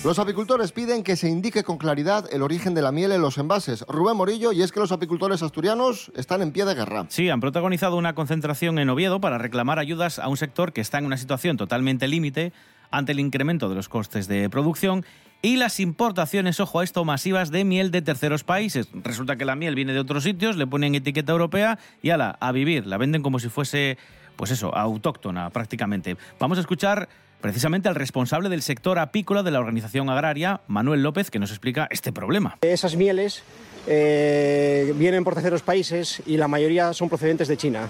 Los 0.04 0.18
apicultores 0.18 0.72
piden 0.72 1.04
que 1.04 1.14
se 1.14 1.28
indique 1.28 1.62
con 1.62 1.78
claridad 1.78 2.28
el 2.32 2.42
origen 2.42 2.74
de 2.74 2.82
la 2.82 2.90
miel 2.90 3.12
en 3.12 3.22
los 3.22 3.38
envases. 3.38 3.84
Rubén 3.86 4.16
Morillo, 4.16 4.50
y 4.50 4.62
es 4.62 4.72
que 4.72 4.80
los 4.80 4.90
apicultores 4.90 5.42
asturianos 5.42 6.10
están 6.16 6.42
en 6.42 6.50
pie 6.50 6.64
de 6.64 6.74
guerra. 6.74 7.06
Sí, 7.08 7.30
han 7.30 7.40
protagonizado 7.40 7.96
una 7.96 8.14
concentración 8.14 8.80
en 8.80 8.90
Oviedo 8.90 9.20
para 9.20 9.38
reclamar 9.38 9.78
ayudas 9.78 10.18
a 10.18 10.26
un 10.26 10.36
sector 10.36 10.72
que 10.72 10.80
está 10.80 10.98
en 10.98 11.06
una 11.06 11.16
situación 11.16 11.56
totalmente 11.56 12.08
límite 12.08 12.52
ante 12.90 13.12
el 13.12 13.20
incremento 13.20 13.68
de 13.68 13.76
los 13.76 13.88
costes 13.88 14.26
de 14.26 14.50
producción 14.50 15.04
y 15.40 15.56
las 15.56 15.80
importaciones, 15.80 16.60
ojo 16.60 16.80
a 16.80 16.84
esto, 16.84 17.04
masivas 17.04 17.50
de 17.50 17.64
miel 17.64 17.90
de 17.90 18.00
terceros 18.00 18.44
países. 18.44 18.88
Resulta 18.94 19.36
que 19.36 19.44
la 19.44 19.56
miel 19.56 19.74
viene 19.74 19.92
de 19.92 19.98
otros 19.98 20.22
sitios, 20.22 20.56
le 20.56 20.68
ponen 20.68 20.94
etiqueta 20.94 21.32
europea 21.32 21.78
y 22.00 22.10
ala, 22.10 22.36
a 22.40 22.52
vivir. 22.52 22.86
La 22.86 22.96
venden 22.96 23.22
como 23.22 23.40
si 23.40 23.48
fuese, 23.48 23.98
pues 24.36 24.52
eso, 24.52 24.72
autóctona 24.72 25.50
prácticamente. 25.50 26.16
Vamos 26.38 26.58
a 26.58 26.60
escuchar 26.60 27.08
precisamente 27.42 27.90
al 27.90 27.94
responsable 27.94 28.48
del 28.48 28.62
sector 28.62 28.98
apícola 28.98 29.42
de 29.42 29.50
la 29.50 29.58
organización 29.58 30.08
agraria, 30.08 30.62
Manuel 30.68 31.02
López, 31.02 31.30
que 31.30 31.38
nos 31.38 31.50
explica 31.50 31.88
este 31.90 32.12
problema. 32.12 32.56
Esas 32.62 32.96
mieles 32.96 33.42
eh, 33.86 34.94
vienen 34.96 35.24
por 35.24 35.34
terceros 35.34 35.60
países 35.60 36.22
y 36.24 36.38
la 36.38 36.48
mayoría 36.48 36.94
son 36.94 37.10
procedentes 37.10 37.48
de 37.48 37.56
China 37.58 37.88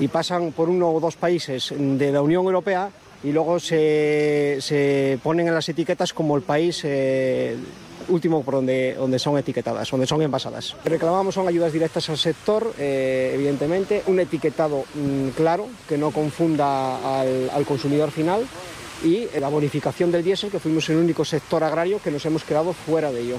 y 0.00 0.08
pasan 0.08 0.52
por 0.52 0.68
uno 0.68 0.90
o 0.90 1.00
dos 1.00 1.16
países 1.16 1.72
de 1.76 2.12
la 2.12 2.20
Unión 2.20 2.44
Europea 2.44 2.90
y 3.24 3.32
luego 3.32 3.58
se, 3.58 4.58
se 4.60 5.18
ponen 5.22 5.48
en 5.48 5.54
las 5.54 5.68
etiquetas 5.68 6.12
como 6.12 6.36
el 6.36 6.42
país 6.42 6.82
eh, 6.84 7.56
último 8.08 8.42
por 8.42 8.54
donde, 8.54 8.94
donde 8.94 9.18
son 9.18 9.38
etiquetadas, 9.38 9.90
donde 9.90 10.06
son 10.06 10.22
envasadas. 10.22 10.76
Reclamamos 10.84 11.34
son 11.34 11.46
ayudas 11.46 11.72
directas 11.72 12.08
al 12.10 12.18
sector, 12.18 12.72
eh, 12.78 13.32
evidentemente, 13.34 14.02
un 14.06 14.18
etiquetado 14.20 14.84
mm, 14.94 15.28
claro 15.30 15.68
que 15.88 15.98
no 15.98 16.10
confunda 16.10 17.20
al, 17.20 17.50
al 17.50 17.64
consumidor 17.64 18.10
final 18.10 18.46
y 19.04 19.26
la 19.38 19.48
bonificación 19.48 20.10
del 20.10 20.24
diésel, 20.24 20.50
que 20.50 20.58
fuimos 20.58 20.88
el 20.90 20.96
único 20.96 21.24
sector 21.24 21.64
agrario 21.64 22.00
que 22.02 22.10
nos 22.10 22.24
hemos 22.26 22.44
quedado 22.44 22.72
fuera 22.72 23.12
de 23.12 23.20
ello. 23.20 23.38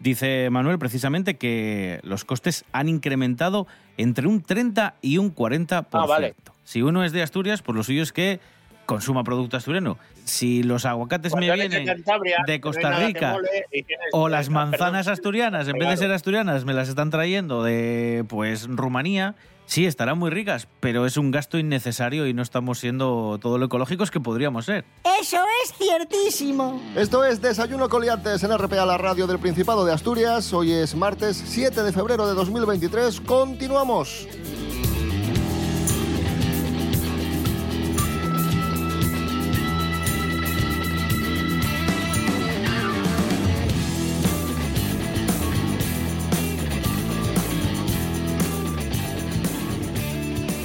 Dice 0.00 0.48
Manuel 0.50 0.78
precisamente 0.78 1.36
que 1.36 2.00
los 2.04 2.24
costes 2.24 2.64
han 2.72 2.88
incrementado 2.88 3.66
entre 3.96 4.28
un 4.28 4.42
30 4.42 4.94
y 5.02 5.18
un 5.18 5.34
40%. 5.34 5.86
Ah, 5.92 6.06
vale. 6.06 6.34
Si 6.64 6.82
uno 6.82 7.04
es 7.04 7.12
de 7.12 7.22
Asturias, 7.22 7.62
pues 7.62 7.76
lo 7.76 7.82
suyo 7.82 8.02
es 8.02 8.12
que 8.12 8.40
consuma 8.88 9.22
producto 9.22 9.58
asturiano. 9.58 9.98
Si 10.24 10.62
los 10.62 10.86
aguacates 10.86 11.32
Cuando 11.32 11.46
me 11.46 11.54
vienen 11.54 12.04
de 12.46 12.60
Costa 12.60 12.98
Rica 12.98 13.34
mole 13.34 13.66
o 14.12 14.30
las 14.30 14.48
manzanas 14.48 15.04
perdón. 15.04 15.12
asturianas, 15.12 15.68
en 15.68 15.78
vez 15.78 15.90
de 15.90 15.96
ser 15.98 16.10
asturianas, 16.10 16.64
me 16.64 16.72
las 16.72 16.88
están 16.88 17.10
trayendo 17.10 17.62
de 17.62 18.24
pues 18.30 18.66
Rumanía, 18.66 19.36
sí, 19.66 19.84
estarán 19.84 20.18
muy 20.18 20.30
ricas, 20.30 20.68
pero 20.80 21.04
es 21.04 21.18
un 21.18 21.30
gasto 21.30 21.58
innecesario 21.58 22.26
y 22.26 22.32
no 22.32 22.40
estamos 22.40 22.78
siendo 22.78 23.38
todo 23.42 23.58
lo 23.58 23.66
ecológicos 23.66 24.10
que 24.10 24.20
podríamos 24.20 24.64
ser. 24.64 24.86
Eso 25.20 25.36
es 25.62 25.74
ciertísimo. 25.74 26.80
Esto 26.96 27.26
es 27.26 27.42
Desayuno 27.42 27.90
Coliantes 27.90 28.42
en 28.42 28.56
RPA, 28.56 28.86
la 28.86 28.96
radio 28.96 29.26
del 29.26 29.38
Principado 29.38 29.84
de 29.84 29.92
Asturias. 29.92 30.50
Hoy 30.54 30.72
es 30.72 30.94
martes 30.94 31.36
7 31.36 31.82
de 31.82 31.92
febrero 31.92 32.26
de 32.26 32.32
2023. 32.32 33.20
Continuamos. 33.20 34.26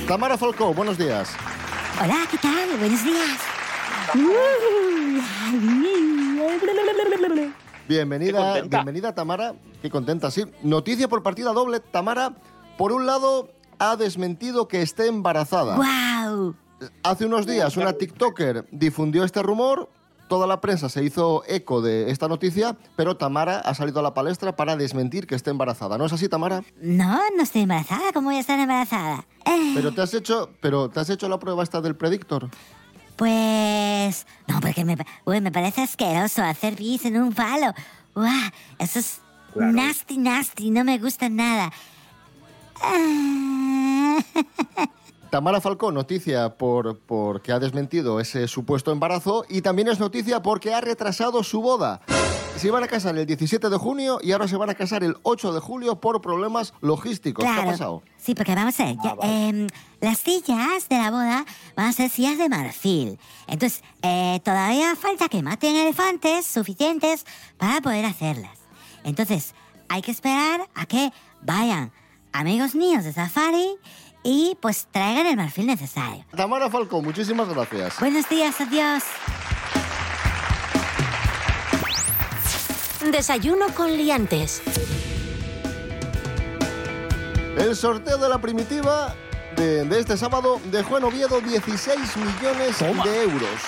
Tamara 0.08 0.38
Falcó, 0.38 0.74
buenos 0.74 0.98
días. 0.98 1.30
Hola, 2.02 2.28
¿qué 2.30 2.38
tal? 2.38 2.78
Buenos 2.78 3.04
días. 3.04 3.40
Bienvenida, 7.88 8.62
bienvenida 8.62 9.16
Tamara. 9.16 9.56
Qué 9.82 9.90
contenta, 9.90 10.30
sí. 10.30 10.44
Noticia 10.62 11.08
por 11.08 11.24
partida 11.24 11.54
doble. 11.54 11.80
Tamara, 11.80 12.34
por 12.78 12.92
un 12.92 13.06
lado, 13.06 13.50
ha 13.80 13.96
desmentido 13.96 14.68
que 14.68 14.82
esté 14.82 15.08
embarazada. 15.08 15.78
¡Guau! 15.78 16.56
Hace 17.04 17.26
unos 17.26 17.46
días 17.46 17.78
una 17.78 17.94
TikToker 17.94 18.68
difundió 18.72 19.24
este 19.24 19.42
rumor, 19.42 19.90
toda 20.28 20.48
la 20.48 20.62
prensa 20.62 20.90
se 20.90 21.04
hizo 21.04 21.44
eco 21.48 21.82
de 21.82 22.10
esta 22.12 22.28
noticia, 22.28 22.76
pero 22.96 23.18
Tamara 23.18 23.60
ha 23.60 23.74
salido 23.76 24.00
a 24.00 24.04
la 24.04 24.14
palestra 24.14 24.56
para 24.56 24.76
desmentir 24.76 25.28
que 25.28 25.36
esté 25.36 25.52
embarazada. 25.52 25.98
¿No 25.98 26.06
es 26.06 26.14
así, 26.14 26.28
Tamara? 26.30 26.64
No, 26.82 27.20
no 27.36 27.44
estoy 27.44 27.64
embarazada. 27.64 28.12
¿Cómo 28.14 28.30
voy 28.30 28.38
a 28.38 28.40
estar 28.40 28.60
embarazada? 28.60 29.26
Eh, 29.46 29.72
Pero 29.76 29.94
te 29.94 30.02
has 30.02 30.14
hecho, 30.14 30.50
pero 30.62 30.90
te 30.90 31.00
has 31.00 31.10
hecho 31.10 31.28
la 31.30 31.40
prueba 31.40 31.64
esta 31.64 31.82
del 31.82 31.96
predictor. 31.96 32.50
Pues... 33.16 34.26
No, 34.48 34.60
porque 34.60 34.84
me, 34.86 34.98
uy, 35.26 35.40
me 35.42 35.52
parece 35.52 35.82
asqueroso 35.84 36.42
hacer 36.44 36.76
pis 36.76 37.06
en 37.06 37.22
un 37.22 37.32
palo. 37.34 37.74
¡Guau! 38.16 38.52
Eso 38.80 39.00
es 39.00 39.22
nasty, 39.56 40.18
nasty. 40.18 40.72
No 40.72 40.84
me 40.84 40.98
gusta 40.98 41.30
nada. 41.30 41.72
Ah. 42.82 44.18
Tamara 45.34 45.60
Falcón, 45.60 45.96
noticia 45.96 46.58
por, 46.60 47.00
porque 47.00 47.52
ha 47.52 47.58
desmentido 47.58 48.20
ese 48.20 48.48
supuesto 48.48 48.92
embarazo 48.92 49.46
y 49.50 49.64
también 49.64 49.88
es 49.88 50.00
noticia 50.00 50.44
porque 50.44 50.76
ha 50.76 50.80
retrasado 50.80 51.42
su 51.42 51.60
boda. 51.60 52.02
se 52.56 52.68
iban 52.68 52.84
a 52.84 52.88
casar 52.88 53.18
el 53.18 53.26
17 53.26 53.68
de 53.68 53.78
junio 53.78 54.20
y 54.22 54.32
ahora 54.32 54.48
se 54.48 54.58
van 54.58 54.70
a 54.70 54.76
casar 54.76 55.04
el 55.04 55.18
8 55.24 55.54
de 55.54 55.60
julio 55.60 56.00
por 56.00 56.22
problemas 56.22 56.76
logísticos. 56.82 57.44
¿Qué 57.44 57.50
ha 57.50 57.54
Claro. 57.56 57.72
pasado? 57.72 58.04
Sí, 58.16 58.36
porque 58.36 58.54
vamos 58.54 58.80
a 58.80 58.86
ver, 58.86 58.96
ya, 59.04 59.16
em, 59.24 59.68
las 60.02 60.20
sillas 60.20 60.88
de 60.88 60.98
la 61.00 61.10
boda 61.10 61.46
van 61.76 61.88
a 61.88 61.94
ser 61.94 62.12
sillas 62.12 62.38
de 62.38 62.48
marfil. 62.50 63.18
Entonces, 63.48 63.82
eh, 64.04 64.40
todavía 64.44 64.96
falta 64.96 65.30
que 65.30 65.42
maten 65.42 65.76
elefantes 65.76 66.46
suficientes 66.46 67.26
para 67.58 67.82
poder 67.82 68.06
hacerlas. 68.06 68.60
Entonces, 69.04 69.56
hay 69.90 70.04
que 70.04 70.12
esperar 70.12 70.70
a 70.76 70.86
que 70.86 71.12
vayan 71.42 71.92
amigos 72.34 72.76
míos 72.76 73.04
de 73.04 73.14
safari 73.14 73.78
y 74.24 74.58
pues 74.62 74.88
traigan 74.92 75.28
el 75.28 75.36
marfil 75.38 75.68
necesario. 75.68 76.26
Tamara 76.36 76.70
Falcón, 76.70 77.04
muchísimas 77.04 77.48
gracias. 77.50 78.00
Buenos 78.00 78.28
días, 78.30 78.60
adiós. 78.62 79.04
Desayuno 83.12 83.68
con 83.76 83.92
liantes. 83.96 84.62
El 87.58 87.76
sorteo 87.76 88.18
de 88.18 88.30
la 88.30 88.40
primitiva 88.40 89.14
de, 89.56 89.86
de 89.86 90.00
este 90.00 90.18
sábado 90.18 90.60
dejó 90.72 90.98
en 90.98 91.04
Oviedo 91.04 91.40
16 91.42 92.18
millones 92.18 92.80
de 92.80 93.24
euros. 93.24 93.60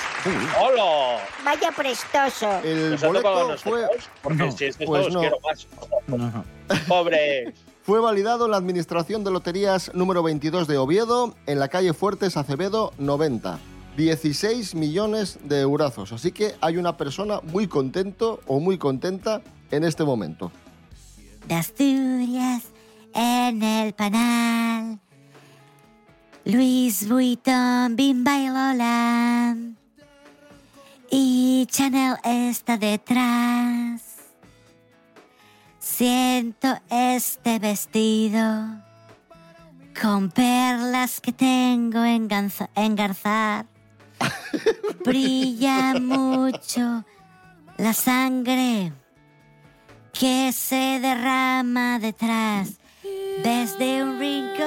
¡Hola! 0.60 1.20
Vaya 1.44 1.72
prestoso. 1.72 2.60
El 2.64 2.92
¿Nos 2.92 3.04
ha 3.04 3.08
tocado 3.08 3.40
a 3.40 3.44
boleto 3.44 3.62
fue? 3.62 3.88
Porque 4.24 4.52
si 4.54 4.66
es 4.66 4.78
de 4.78 4.86
pues 4.86 5.02
todos 5.02 5.14
no. 5.14 5.20
quiero 5.20 5.38
más. 5.42 5.68
Pobre. 6.88 7.54
Fue 7.86 8.00
validado 8.00 8.46
en 8.46 8.52
la 8.52 8.58
Administración 8.58 9.24
de 9.24 9.30
Loterías 9.30 9.92
número 9.94 10.24
22 10.24 10.68
de 10.68 10.80
Oviedo, 10.80 11.36
en 11.46 11.60
la 11.60 11.68
calle 11.68 11.94
Fuertes 11.94 12.36
Acevedo 12.36 12.92
90. 12.98 13.60
16 13.96 14.74
millones 14.74 15.38
de 15.44 15.62
eurazos. 15.62 16.12
Así 16.12 16.32
que 16.32 16.56
hay 16.62 16.78
una 16.78 16.98
persona 16.98 17.42
muy 17.44 17.68
contento 17.68 18.40
o 18.48 18.60
muy 18.60 18.80
contenta 18.80 19.42
en 19.70 19.84
este 19.84 20.04
momento. 20.04 20.52
de 21.48 21.54
Asturias 21.54 22.64
en 23.14 23.62
el 23.62 23.94
panal. 23.94 25.00
Luis 26.44 27.08
Vuitton, 27.08 27.96
Bimba 27.96 28.40
y 28.40 28.48
Lola. 28.48 29.58
Y 31.12 31.68
Chanel 31.70 32.16
está 32.24 32.78
detrás. 32.78 34.15
Siento 35.88 36.68
este 36.90 37.60
vestido 37.60 38.42
con 40.02 40.32
perlas 40.32 41.22
que 41.22 41.32
tengo 41.32 42.00
enganza- 42.00 42.72
engarzar. 42.74 43.68
Brilla 45.06 45.94
mucho 45.94 47.06
la 47.78 47.94
sangre 47.94 48.94
que 50.12 50.52
se 50.52 51.00
derrama 51.00 52.00
detrás 52.00 52.80
desde 53.44 54.04
un 54.04 54.20
rincón. 54.20 54.66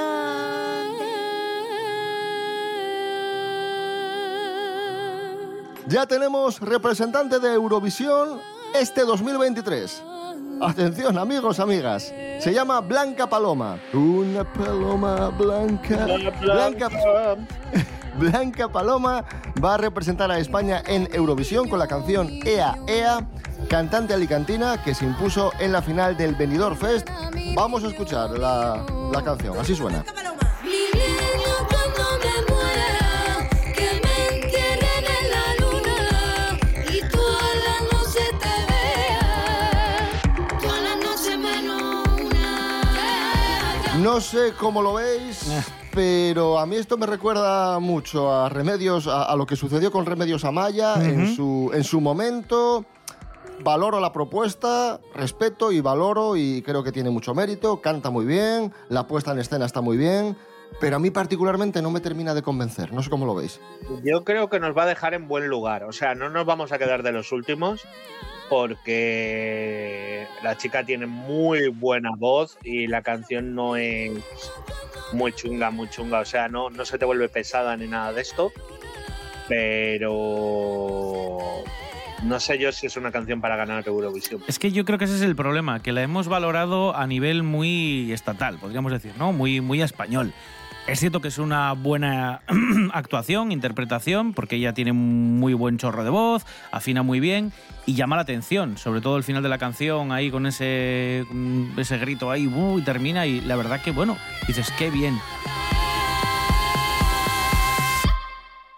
Ya 5.88 6.06
tenemos 6.06 6.60
representante 6.60 7.40
de 7.40 7.54
Eurovisión 7.54 8.40
este 8.74 9.04
2023. 9.04 10.02
Atención, 10.60 11.18
amigos, 11.18 11.60
amigas. 11.60 12.12
Se 12.40 12.52
llama 12.52 12.80
Blanca 12.80 13.28
Paloma. 13.28 13.78
Una 13.92 14.44
paloma 14.44 15.28
blanca. 15.30 16.06
Blanca, 16.40 16.88
Blanca 18.18 18.68
Paloma 18.68 19.24
va 19.62 19.74
a 19.74 19.76
representar 19.76 20.30
a 20.30 20.38
España 20.38 20.82
en 20.86 21.08
Eurovisión 21.12 21.68
con 21.68 21.78
la 21.78 21.86
canción 21.86 22.28
Ea 22.44 22.76
Ea, 22.88 23.26
cantante 23.68 24.14
alicantina 24.14 24.82
que 24.82 24.94
se 24.94 25.04
impuso 25.04 25.52
en 25.60 25.72
la 25.72 25.82
final 25.82 26.16
del 26.16 26.34
Benidorm 26.34 26.76
Fest. 26.76 27.08
Vamos 27.54 27.84
a 27.84 27.88
escuchar 27.88 28.30
la, 28.30 28.84
la 29.12 29.22
canción, 29.22 29.56
así 29.58 29.76
suena. 29.76 30.04
No 44.02 44.20
sé 44.20 44.52
cómo 44.58 44.80
lo 44.82 44.94
veis, 44.94 45.50
pero 45.92 46.58
a 46.58 46.66
mí 46.66 46.76
esto 46.76 46.96
me 46.96 47.06
recuerda 47.06 47.78
mucho 47.80 48.32
a 48.32 48.48
Remedios, 48.48 49.06
a, 49.06 49.24
a 49.24 49.36
lo 49.36 49.46
que 49.46 49.56
sucedió 49.56 49.90
con 49.90 50.06
Remedios 50.06 50.44
Amaya 50.44 50.94
en, 51.04 51.34
su, 51.34 51.70
en 51.74 51.82
su 51.84 52.00
momento. 52.00 52.84
Valoro 53.64 53.98
la 53.98 54.12
propuesta, 54.12 55.00
respeto 55.14 55.72
y 55.72 55.80
valoro 55.80 56.36
y 56.36 56.62
creo 56.62 56.84
que 56.84 56.92
tiene 56.92 57.10
mucho 57.10 57.34
mérito, 57.34 57.80
canta 57.80 58.08
muy 58.08 58.24
bien, 58.24 58.72
la 58.88 59.08
puesta 59.08 59.32
en 59.32 59.40
escena 59.40 59.66
está 59.66 59.80
muy 59.80 59.96
bien, 59.96 60.36
pero 60.80 60.96
a 60.96 60.98
mí 60.98 61.10
particularmente 61.10 61.82
no 61.82 61.90
me 61.90 62.00
termina 62.00 62.34
de 62.34 62.42
convencer, 62.42 62.92
no 62.92 63.02
sé 63.02 63.10
cómo 63.10 63.26
lo 63.26 63.34
veis. 63.34 63.60
Yo 64.04 64.24
creo 64.24 64.48
que 64.48 64.60
nos 64.60 64.76
va 64.76 64.84
a 64.84 64.86
dejar 64.86 65.14
en 65.14 65.28
buen 65.28 65.48
lugar. 65.48 65.84
O 65.84 65.92
sea, 65.92 66.14
no 66.14 66.28
nos 66.28 66.46
vamos 66.46 66.72
a 66.72 66.78
quedar 66.78 67.02
de 67.02 67.12
los 67.12 67.32
últimos 67.32 67.86
porque 68.48 70.26
la 70.42 70.56
chica 70.56 70.84
tiene 70.84 71.06
muy 71.06 71.68
buena 71.68 72.10
voz 72.16 72.56
y 72.62 72.86
la 72.86 73.02
canción 73.02 73.54
no 73.54 73.76
es 73.76 74.12
muy 75.12 75.32
chunga, 75.32 75.70
muy 75.70 75.88
chunga. 75.88 76.20
O 76.20 76.24
sea, 76.24 76.48
no, 76.48 76.70
no 76.70 76.84
se 76.84 76.98
te 76.98 77.04
vuelve 77.04 77.28
pesada 77.28 77.76
ni 77.76 77.86
nada 77.86 78.12
de 78.12 78.22
esto. 78.22 78.52
Pero 79.48 81.38
no 82.22 82.40
sé 82.40 82.58
yo 82.58 82.72
si 82.72 82.86
es 82.86 82.96
una 82.96 83.10
canción 83.10 83.40
para 83.40 83.56
ganar 83.56 83.86
Eurovisión. 83.86 84.42
Es 84.46 84.58
que 84.58 84.72
yo 84.72 84.84
creo 84.84 84.98
que 84.98 85.04
ese 85.04 85.16
es 85.16 85.22
el 85.22 85.36
problema, 85.36 85.80
que 85.80 85.92
la 85.92 86.02
hemos 86.02 86.28
valorado 86.28 86.96
a 86.96 87.06
nivel 87.06 87.42
muy 87.42 88.12
estatal, 88.12 88.58
podríamos 88.58 88.92
decir, 88.92 89.12
¿no? 89.18 89.32
Muy, 89.32 89.60
muy 89.60 89.82
español. 89.82 90.32
Es 90.88 91.00
cierto 91.00 91.20
que 91.20 91.28
es 91.28 91.36
una 91.36 91.74
buena 91.74 92.40
actuación, 92.94 93.52
interpretación, 93.52 94.32
porque 94.32 94.56
ella 94.56 94.72
tiene 94.72 94.94
muy 94.94 95.52
buen 95.52 95.76
chorro 95.76 96.02
de 96.02 96.08
voz, 96.08 96.46
afina 96.72 97.02
muy 97.02 97.20
bien 97.20 97.52
y 97.84 97.94
llama 97.94 98.16
la 98.16 98.22
atención, 98.22 98.78
sobre 98.78 99.02
todo 99.02 99.18
el 99.18 99.22
final 99.22 99.42
de 99.42 99.50
la 99.50 99.58
canción, 99.58 100.12
ahí 100.12 100.30
con 100.30 100.46
ese, 100.46 101.26
mm, 101.30 101.78
ese 101.78 101.98
grito 101.98 102.30
ahí, 102.30 102.46
¡uh! 102.46 102.78
y 102.78 102.82
termina 102.82 103.26
y 103.26 103.42
la 103.42 103.56
verdad 103.56 103.82
que, 103.82 103.90
bueno, 103.90 104.16
dices, 104.46 104.72
qué 104.78 104.90
bien. 104.90 105.18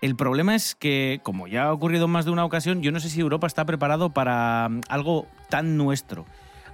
El 0.01 0.17
problema 0.17 0.55
es 0.55 0.75
que, 0.75 1.21
como 1.23 1.47
ya 1.47 1.65
ha 1.65 1.73
ocurrido 1.73 2.07
en 2.07 2.11
más 2.11 2.25
de 2.25 2.31
una 2.31 2.45
ocasión, 2.45 2.83
yo 2.83 2.91
no 2.91 3.01
sé 3.01 3.11
si 3.11 3.21
Europa 3.21 3.47
está 3.47 3.65
preparado 3.65 4.11
para 4.11 4.69
mm, 4.69 4.81
algo 4.89 5.27
tan 5.49 5.77
nuestro. 5.77 6.25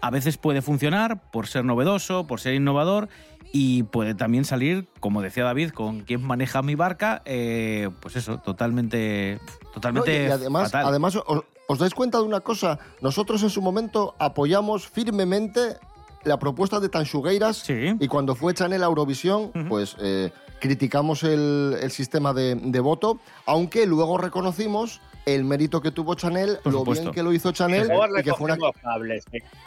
A 0.00 0.10
veces 0.10 0.36
puede 0.36 0.62
funcionar 0.62 1.30
por 1.30 1.46
ser 1.48 1.64
novedoso, 1.64 2.26
por 2.26 2.40
ser 2.40 2.54
innovador 2.54 3.08
y 3.52 3.84
puede 3.84 4.14
también 4.14 4.44
salir, 4.44 4.86
como 5.00 5.22
decía 5.22 5.44
David, 5.44 5.70
con 5.70 6.00
quien 6.02 6.22
maneja 6.22 6.62
mi 6.62 6.74
barca, 6.74 7.22
eh, 7.24 7.90
pues 8.00 8.16
eso, 8.16 8.38
totalmente, 8.38 9.40
totalmente 9.72 10.24
No, 10.24 10.28
y 10.28 10.30
además, 10.32 10.70
fatal. 10.70 10.86
además 10.88 11.16
os, 11.16 11.44
os 11.66 11.78
dais 11.78 11.94
cuenta 11.94 12.18
de 12.18 12.24
una 12.24 12.40
cosa, 12.40 12.78
nosotros 13.00 13.42
en 13.42 13.50
su 13.50 13.62
momento 13.62 14.14
apoyamos 14.18 14.86
firmemente 14.86 15.78
la 16.24 16.38
propuesta 16.38 16.80
de 16.80 16.88
Tanchugueiras 16.88 17.64
y 17.68 18.08
cuando 18.08 18.34
fue 18.34 18.52
Chanel 18.52 18.82
a 18.82 18.86
Eurovisión, 18.86 19.52
pues 19.68 19.96
eh, 20.00 20.32
criticamos 20.60 21.22
el, 21.22 21.76
el 21.80 21.90
sistema 21.90 22.32
de, 22.32 22.54
de 22.54 22.80
voto, 22.80 23.20
aunque 23.46 23.86
luego 23.86 24.18
reconocimos 24.18 25.00
el 25.26 25.44
mérito 25.44 25.80
que 25.80 25.90
tuvo 25.90 26.14
Chanel, 26.14 26.58
Por 26.62 26.72
lo 26.72 26.78
supuesto. 26.80 27.02
bien 27.04 27.14
que 27.14 27.22
lo 27.22 27.32
hizo 27.32 27.50
Chanel 27.52 27.90
y 28.18 28.22
que 28.22 28.32
fue 28.34 28.52
una, 28.52 28.56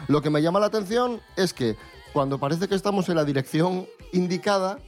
lo 0.08 0.22
que 0.22 0.30
me 0.30 0.42
llama 0.42 0.60
la 0.60 0.68
atención 0.68 1.20
es 1.36 1.54
que 1.54 1.76
cuando 2.14 2.38
parece 2.38 2.68
que 2.68 2.76
estamos 2.76 3.10
en 3.10 3.16
la 3.16 3.26
dirección 3.26 3.86
indicada 4.14 4.80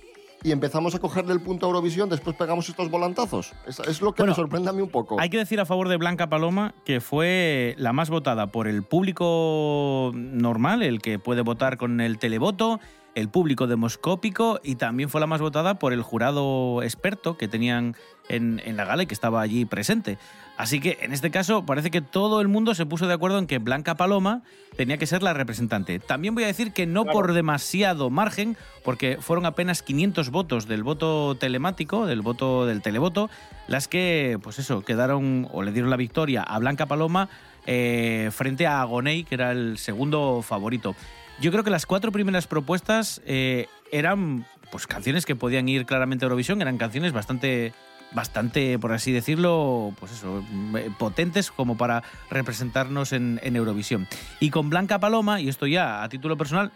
y 0.43 0.51
empezamos 0.51 0.95
a 0.95 0.99
cogerle 0.99 1.33
el 1.33 1.41
punto 1.41 1.65
a 1.65 1.69
Eurovisión, 1.69 2.09
después 2.09 2.35
pegamos 2.35 2.67
estos 2.69 2.89
volantazos. 2.89 3.53
Es, 3.67 3.79
es 3.79 4.01
lo 4.01 4.13
que 4.13 4.23
me 4.23 4.33
sorprende 4.33 4.69
a 4.69 4.73
mí 4.73 4.81
un 4.81 4.89
poco. 4.89 5.19
Hay 5.19 5.29
que 5.29 5.37
decir 5.37 5.59
a 5.59 5.65
favor 5.65 5.89
de 5.89 5.97
Blanca 5.97 6.29
Paloma 6.29 6.73
que 6.85 7.01
fue 7.01 7.75
la 7.77 7.93
más 7.93 8.09
votada 8.09 8.47
por 8.47 8.67
el 8.67 8.83
público 8.83 10.11
normal, 10.13 10.83
el 10.83 11.01
que 11.01 11.19
puede 11.19 11.41
votar 11.41 11.77
con 11.77 12.01
el 12.01 12.17
televoto, 12.17 12.79
el 13.15 13.29
público 13.29 13.67
demoscópico 13.67 14.59
y 14.63 14.75
también 14.75 15.09
fue 15.09 15.21
la 15.21 15.27
más 15.27 15.41
votada 15.41 15.79
por 15.79 15.93
el 15.93 16.01
jurado 16.01 16.81
experto 16.83 17.37
que 17.37 17.47
tenían 17.47 17.95
en, 18.35 18.61
en 18.65 18.77
la 18.77 18.85
gala 18.85 19.03
y 19.03 19.05
que 19.05 19.13
estaba 19.13 19.41
allí 19.41 19.65
presente. 19.65 20.17
Así 20.61 20.79
que 20.79 20.99
en 21.01 21.11
este 21.11 21.31
caso 21.31 21.65
parece 21.65 21.89
que 21.89 22.01
todo 22.01 22.39
el 22.39 22.47
mundo 22.47 22.75
se 22.75 22.85
puso 22.85 23.07
de 23.07 23.13
acuerdo 23.15 23.39
en 23.39 23.47
que 23.47 23.57
Blanca 23.57 23.95
Paloma 23.95 24.43
tenía 24.77 24.97
que 24.97 25.07
ser 25.07 25.23
la 25.23 25.33
representante. 25.33 25.97
También 25.97 26.35
voy 26.35 26.43
a 26.43 26.47
decir 26.47 26.71
que 26.71 26.85
no 26.85 27.05
por 27.05 27.33
demasiado 27.33 28.11
margen, 28.11 28.55
porque 28.83 29.17
fueron 29.19 29.47
apenas 29.47 29.81
500 29.81 30.29
votos 30.29 30.67
del 30.67 30.83
voto 30.83 31.35
telemático, 31.35 32.05
del 32.05 32.21
voto 32.21 32.67
del 32.67 32.83
televoto, 32.83 33.29
las 33.67 33.87
que, 33.87 34.37
pues 34.43 34.59
eso, 34.59 34.83
quedaron 34.83 35.47
o 35.51 35.63
le 35.63 35.71
dieron 35.71 35.89
la 35.89 35.97
victoria 35.97 36.43
a 36.43 36.59
Blanca 36.59 36.85
Paloma 36.85 37.27
eh, 37.65 38.29
frente 38.31 38.67
a 38.67 38.81
Agoney, 38.81 39.23
que 39.23 39.35
era 39.35 39.51
el 39.51 39.79
segundo 39.79 40.43
favorito. 40.43 40.95
Yo 41.39 41.51
creo 41.51 41.63
que 41.63 41.71
las 41.71 41.87
cuatro 41.87 42.11
primeras 42.11 42.45
propuestas 42.45 43.19
eh, 43.25 43.67
eran 43.91 44.45
pues 44.71 44.85
canciones 44.85 45.25
que 45.25 45.35
podían 45.35 45.67
ir 45.67 45.85
claramente 45.85 46.23
a 46.23 46.27
Eurovisión, 46.27 46.61
eran 46.61 46.77
canciones 46.77 47.13
bastante 47.13 47.73
bastante, 48.13 48.77
por 48.79 48.91
así 48.93 49.11
decirlo, 49.11 49.93
pues 49.99 50.11
eso, 50.11 50.43
eh, 50.77 50.89
potentes 50.97 51.51
como 51.51 51.77
para 51.77 52.03
representarnos 52.29 53.13
en, 53.13 53.39
en 53.43 53.55
Eurovisión. 53.55 54.07
Y 54.39 54.49
con 54.49 54.69
Blanca 54.69 54.99
Paloma, 54.99 55.39
y 55.39 55.47
esto 55.49 55.67
ya 55.67 56.03
a 56.03 56.09
título 56.09 56.37
personal, 56.37 56.71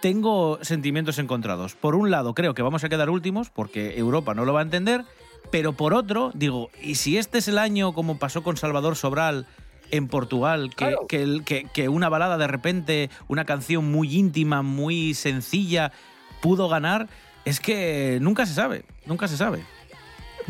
tengo 0.00 0.58
sentimientos 0.62 1.18
encontrados. 1.18 1.74
Por 1.74 1.94
un 1.94 2.10
lado, 2.10 2.34
creo 2.34 2.54
que 2.54 2.62
vamos 2.62 2.82
a 2.84 2.88
quedar 2.88 3.10
últimos 3.10 3.50
porque 3.50 3.98
Europa 3.98 4.34
no 4.34 4.44
lo 4.44 4.52
va 4.52 4.60
a 4.60 4.64
entender, 4.64 5.04
pero 5.50 5.72
por 5.74 5.94
otro, 5.94 6.30
digo, 6.34 6.70
¿y 6.82 6.94
si 6.96 7.18
este 7.18 7.38
es 7.38 7.48
el 7.48 7.58
año 7.58 7.92
como 7.92 8.18
pasó 8.18 8.42
con 8.42 8.56
Salvador 8.56 8.96
Sobral 8.96 9.46
en 9.90 10.08
Portugal, 10.08 10.70
que, 10.74 10.86
que 11.08 11.22
el- 11.22 11.44
que- 11.44 11.64
que 11.72 11.88
una 11.88 12.08
balada 12.08 12.38
de 12.38 12.46
repente, 12.46 13.10
una 13.28 13.44
canción 13.44 13.90
muy 13.90 14.16
íntima, 14.16 14.62
muy 14.62 15.14
sencilla, 15.14 15.92
pudo 16.40 16.68
ganar? 16.68 17.08
Es 17.44 17.58
que 17.60 18.18
nunca 18.20 18.46
se 18.46 18.54
sabe, 18.54 18.84
nunca 19.06 19.28
se 19.28 19.36
sabe. 19.36 19.64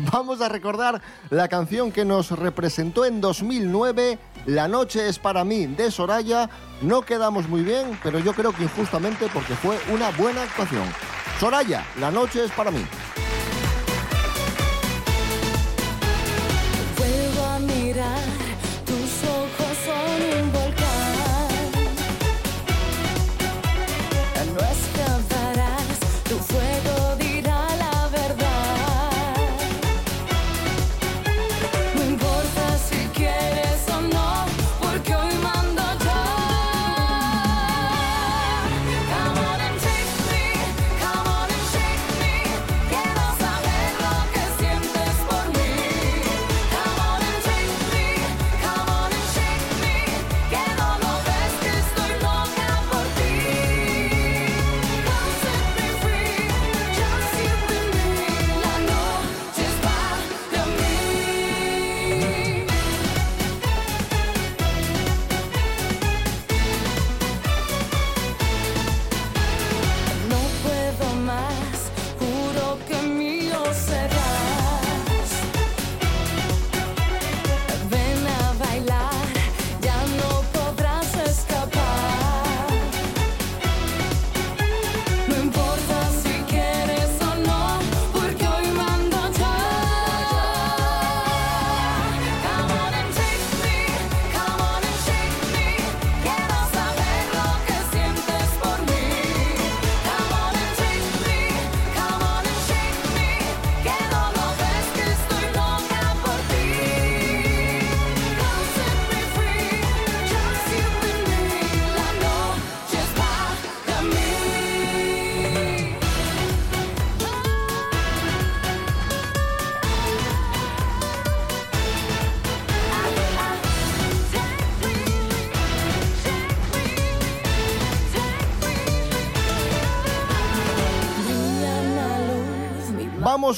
Vamos 0.09 0.41
a 0.41 0.49
recordar 0.49 1.01
la 1.29 1.47
canción 1.47 1.91
que 1.91 2.05
nos 2.05 2.31
representó 2.31 3.05
en 3.05 3.21
2009, 3.21 4.17
La 4.45 4.67
noche 4.67 5.07
es 5.07 5.19
para 5.19 5.43
mí, 5.43 5.67
de 5.67 5.91
Soraya. 5.91 6.49
No 6.81 7.01
quedamos 7.01 7.47
muy 7.47 7.61
bien, 7.61 7.99
pero 8.01 8.17
yo 8.19 8.33
creo 8.33 8.53
que 8.53 8.63
injustamente 8.63 9.27
porque 9.33 9.53
fue 9.55 9.77
una 9.91 10.09
buena 10.11 10.43
actuación. 10.43 10.85
Soraya, 11.39 11.85
La 11.99 12.09
noche 12.09 12.45
es 12.45 12.51
para 12.51 12.71
mí. 12.71 12.83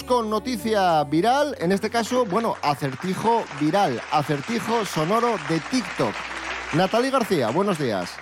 Con 0.08 0.30
noticia 0.30 1.02
viral, 1.06 1.56
en 1.60 1.72
este 1.72 1.90
caso, 1.90 2.26
bueno, 2.26 2.56
acertijo 2.62 3.44
viral, 3.60 4.02
acertijo 4.12 4.84
sonoro 4.84 5.38
de 5.48 5.62
TikTok. 5.72 6.14
Natalie 6.74 7.10
García, 7.10 7.50
buenos 7.52 7.80
días. 7.80 8.14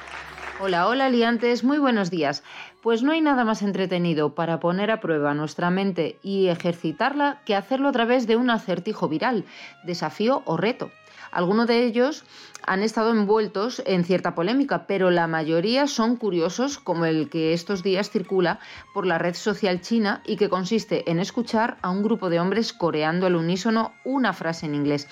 Hola, 0.60 0.88
hola 0.88 1.10
liantes, 1.10 1.63
muy 1.63 1.80
buenos 1.80 2.12
días. 2.12 2.44
Pues 2.84 3.02
no 3.02 3.13
hay 3.13 3.22
nada 3.22 3.46
más 3.46 3.63
entretenido 3.63 4.36
para 4.36 4.60
poner 4.60 4.91
a 4.91 5.00
prueba 5.00 5.34
nuestra 5.34 5.72
mente 5.72 6.20
y 6.22 6.50
ejercitarla 6.50 7.41
que 7.46 7.56
hacerlo 7.56 7.89
a 7.89 7.94
través 7.94 8.28
de 8.28 8.36
un 8.36 8.52
acertijo 8.52 9.10
viral, 9.10 9.46
desafío 9.84 10.44
o 10.46 10.58
reto. 10.58 10.91
Algunos 11.32 11.67
de 11.67 11.86
ellos 11.86 12.26
han 12.67 12.84
estado 12.84 13.12
envueltos 13.12 13.82
en 13.86 14.04
cierta 14.04 14.36
polémica, 14.36 14.86
pero 14.86 15.10
la 15.10 15.28
mayoría 15.28 15.88
son 15.88 16.17
curiosos, 16.17 16.78
como 16.78 17.06
el 17.06 17.30
que 17.30 17.54
estos 17.54 17.84
días 17.84 18.10
circula 18.10 18.60
por 18.94 19.06
la 19.06 19.17
red 19.17 19.34
social 19.34 19.82
china 19.82 20.22
y 20.26 20.36
que 20.36 20.50
consiste 20.50 21.10
en 21.10 21.20
escuchar 21.20 21.78
a 21.82 21.89
un 21.89 22.04
grupo 22.04 22.30
de 22.30 22.39
hombres 22.39 22.74
coreando 22.74 23.26
al 23.26 23.36
unísono 23.36 23.94
una 24.04 24.34
frase 24.34 24.65
en 24.65 24.76
inglés. 24.76 25.08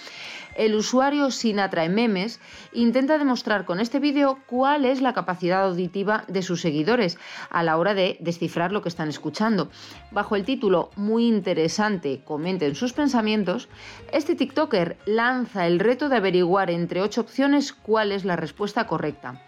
El 0.59 0.75
usuario 0.75 1.31
Sinatra 1.31 1.87
Memes 1.87 2.41
intenta 2.73 3.17
demostrar 3.17 3.63
con 3.63 3.79
este 3.79 3.99
vídeo 3.99 4.39
cuál 4.45 4.83
es 4.83 4.99
la 4.99 5.13
capacidad 5.13 5.63
auditiva 5.63 6.25
de 6.27 6.41
sus 6.41 6.59
seguidores 6.59 7.17
a 7.49 7.63
la 7.63 7.77
hora 7.77 7.93
de 7.93 8.17
descifrar 8.19 8.73
lo 8.73 8.81
que 8.81 8.89
están 8.89 9.07
escuchando. 9.07 9.69
Bajo 10.11 10.35
el 10.35 10.43
título 10.43 10.89
Muy 10.97 11.27
interesante, 11.27 12.25
comenten 12.25 12.75
sus 12.75 12.91
pensamientos, 12.91 13.69
este 14.11 14.35
TikToker 14.35 14.97
lanza 15.05 15.65
el 15.65 15.79
reto 15.79 16.09
de 16.09 16.17
averiguar 16.17 16.69
entre 16.71 17.01
ocho 17.01 17.21
opciones 17.21 17.71
cuál 17.71 18.11
es 18.11 18.25
la 18.25 18.35
respuesta 18.35 18.85
correcta. 18.85 19.41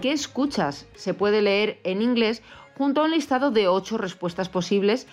¿Qué 0.00 0.10
escuchas? 0.10 0.88
Se 0.96 1.14
puede 1.14 1.40
leer 1.40 1.78
en 1.84 2.02
inglés 2.02 2.42
junto 2.80 3.02
a 3.02 3.04
un 3.04 3.10
listado 3.10 3.50
de 3.50 3.68
ocho 3.68 3.98
respuestas 3.98 4.48
posibles 4.48 5.06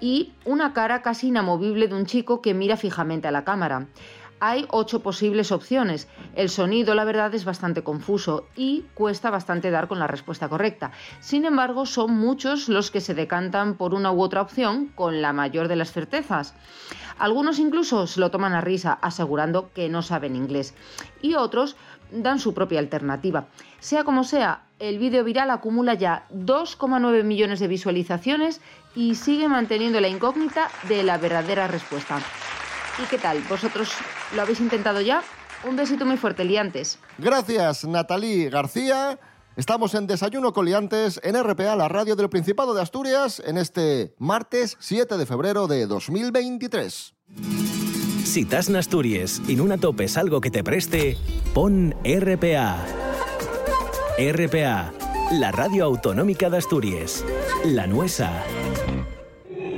y 0.00 0.32
una 0.44 0.72
cara 0.72 1.00
casi 1.00 1.28
inamovible 1.28 1.86
de 1.86 1.94
un 1.94 2.06
chico 2.06 2.42
que 2.42 2.54
mira 2.54 2.76
fijamente 2.76 3.28
a 3.28 3.30
la 3.30 3.44
cámara. 3.44 3.86
Hay 4.40 4.66
ocho 4.70 4.98
posibles 4.98 5.52
opciones. 5.52 6.08
El 6.34 6.50
sonido, 6.50 6.92
la 6.96 7.04
verdad, 7.04 7.32
es 7.32 7.44
bastante 7.44 7.84
confuso 7.84 8.48
y 8.56 8.82
cuesta 8.94 9.30
bastante 9.30 9.70
dar 9.70 9.86
con 9.86 10.00
la 10.00 10.08
respuesta 10.08 10.48
correcta. 10.48 10.90
Sin 11.20 11.44
embargo, 11.44 11.86
son 11.86 12.10
muchos 12.10 12.68
los 12.68 12.90
que 12.90 13.00
se 13.00 13.14
decantan 13.14 13.76
por 13.76 13.94
una 13.94 14.10
u 14.10 14.20
otra 14.20 14.42
opción 14.42 14.88
con 14.96 15.22
la 15.22 15.32
mayor 15.32 15.68
de 15.68 15.76
las 15.76 15.92
certezas. 15.92 16.56
Algunos 17.16 17.60
incluso 17.60 18.08
se 18.08 18.18
lo 18.18 18.32
toman 18.32 18.54
a 18.54 18.60
risa, 18.60 18.98
asegurando 19.00 19.70
que 19.72 19.88
no 19.88 20.02
saben 20.02 20.34
inglés. 20.34 20.74
Y 21.22 21.34
otros 21.34 21.76
dan 22.10 22.40
su 22.40 22.54
propia 22.54 22.80
alternativa. 22.80 23.46
Sea 23.84 24.02
como 24.02 24.24
sea, 24.24 24.62
el 24.78 24.98
vídeo 24.98 25.22
viral 25.24 25.50
acumula 25.50 25.92
ya 25.92 26.26
2,9 26.32 27.22
millones 27.22 27.60
de 27.60 27.68
visualizaciones 27.68 28.62
y 28.96 29.14
sigue 29.14 29.46
manteniendo 29.46 30.00
la 30.00 30.08
incógnita 30.08 30.70
de 30.88 31.02
la 31.02 31.18
verdadera 31.18 31.68
respuesta. 31.68 32.18
¿Y 32.98 33.06
qué 33.10 33.18
tal? 33.18 33.42
¿Vosotros 33.46 33.92
lo 34.34 34.40
habéis 34.40 34.60
intentado 34.60 35.02
ya? 35.02 35.22
Un 35.68 35.76
besito 35.76 36.06
muy 36.06 36.16
fuerte, 36.16 36.46
liantes. 36.46 36.98
Gracias, 37.18 37.84
Natalie 37.84 38.48
García. 38.48 39.18
Estamos 39.54 39.94
en 39.94 40.06
Desayuno 40.06 40.54
Coliantes 40.54 41.20
en 41.22 41.36
RPA, 41.44 41.76
la 41.76 41.88
radio 41.88 42.16
del 42.16 42.30
Principado 42.30 42.72
de 42.72 42.80
Asturias, 42.80 43.42
en 43.44 43.58
este 43.58 44.14
martes 44.16 44.78
7 44.80 45.18
de 45.18 45.26
febrero 45.26 45.66
de 45.66 45.84
2023. 45.84 47.14
Si 48.24 48.46
t'has 48.46 48.70
n'Astúries 48.70 49.42
i 49.46 49.56
no 49.56 49.76
topes 49.76 50.16
algo 50.16 50.40
que 50.40 50.50
te 50.50 50.64
preste, 50.64 51.18
pon 51.52 51.92
RPA. 52.02 53.03
RPA, 54.16 54.92
la 55.32 55.50
radio 55.50 55.84
autonómica 55.86 56.48
de 56.48 56.58
Asturias. 56.58 57.24
La 57.64 57.88
nuesa. 57.88 58.44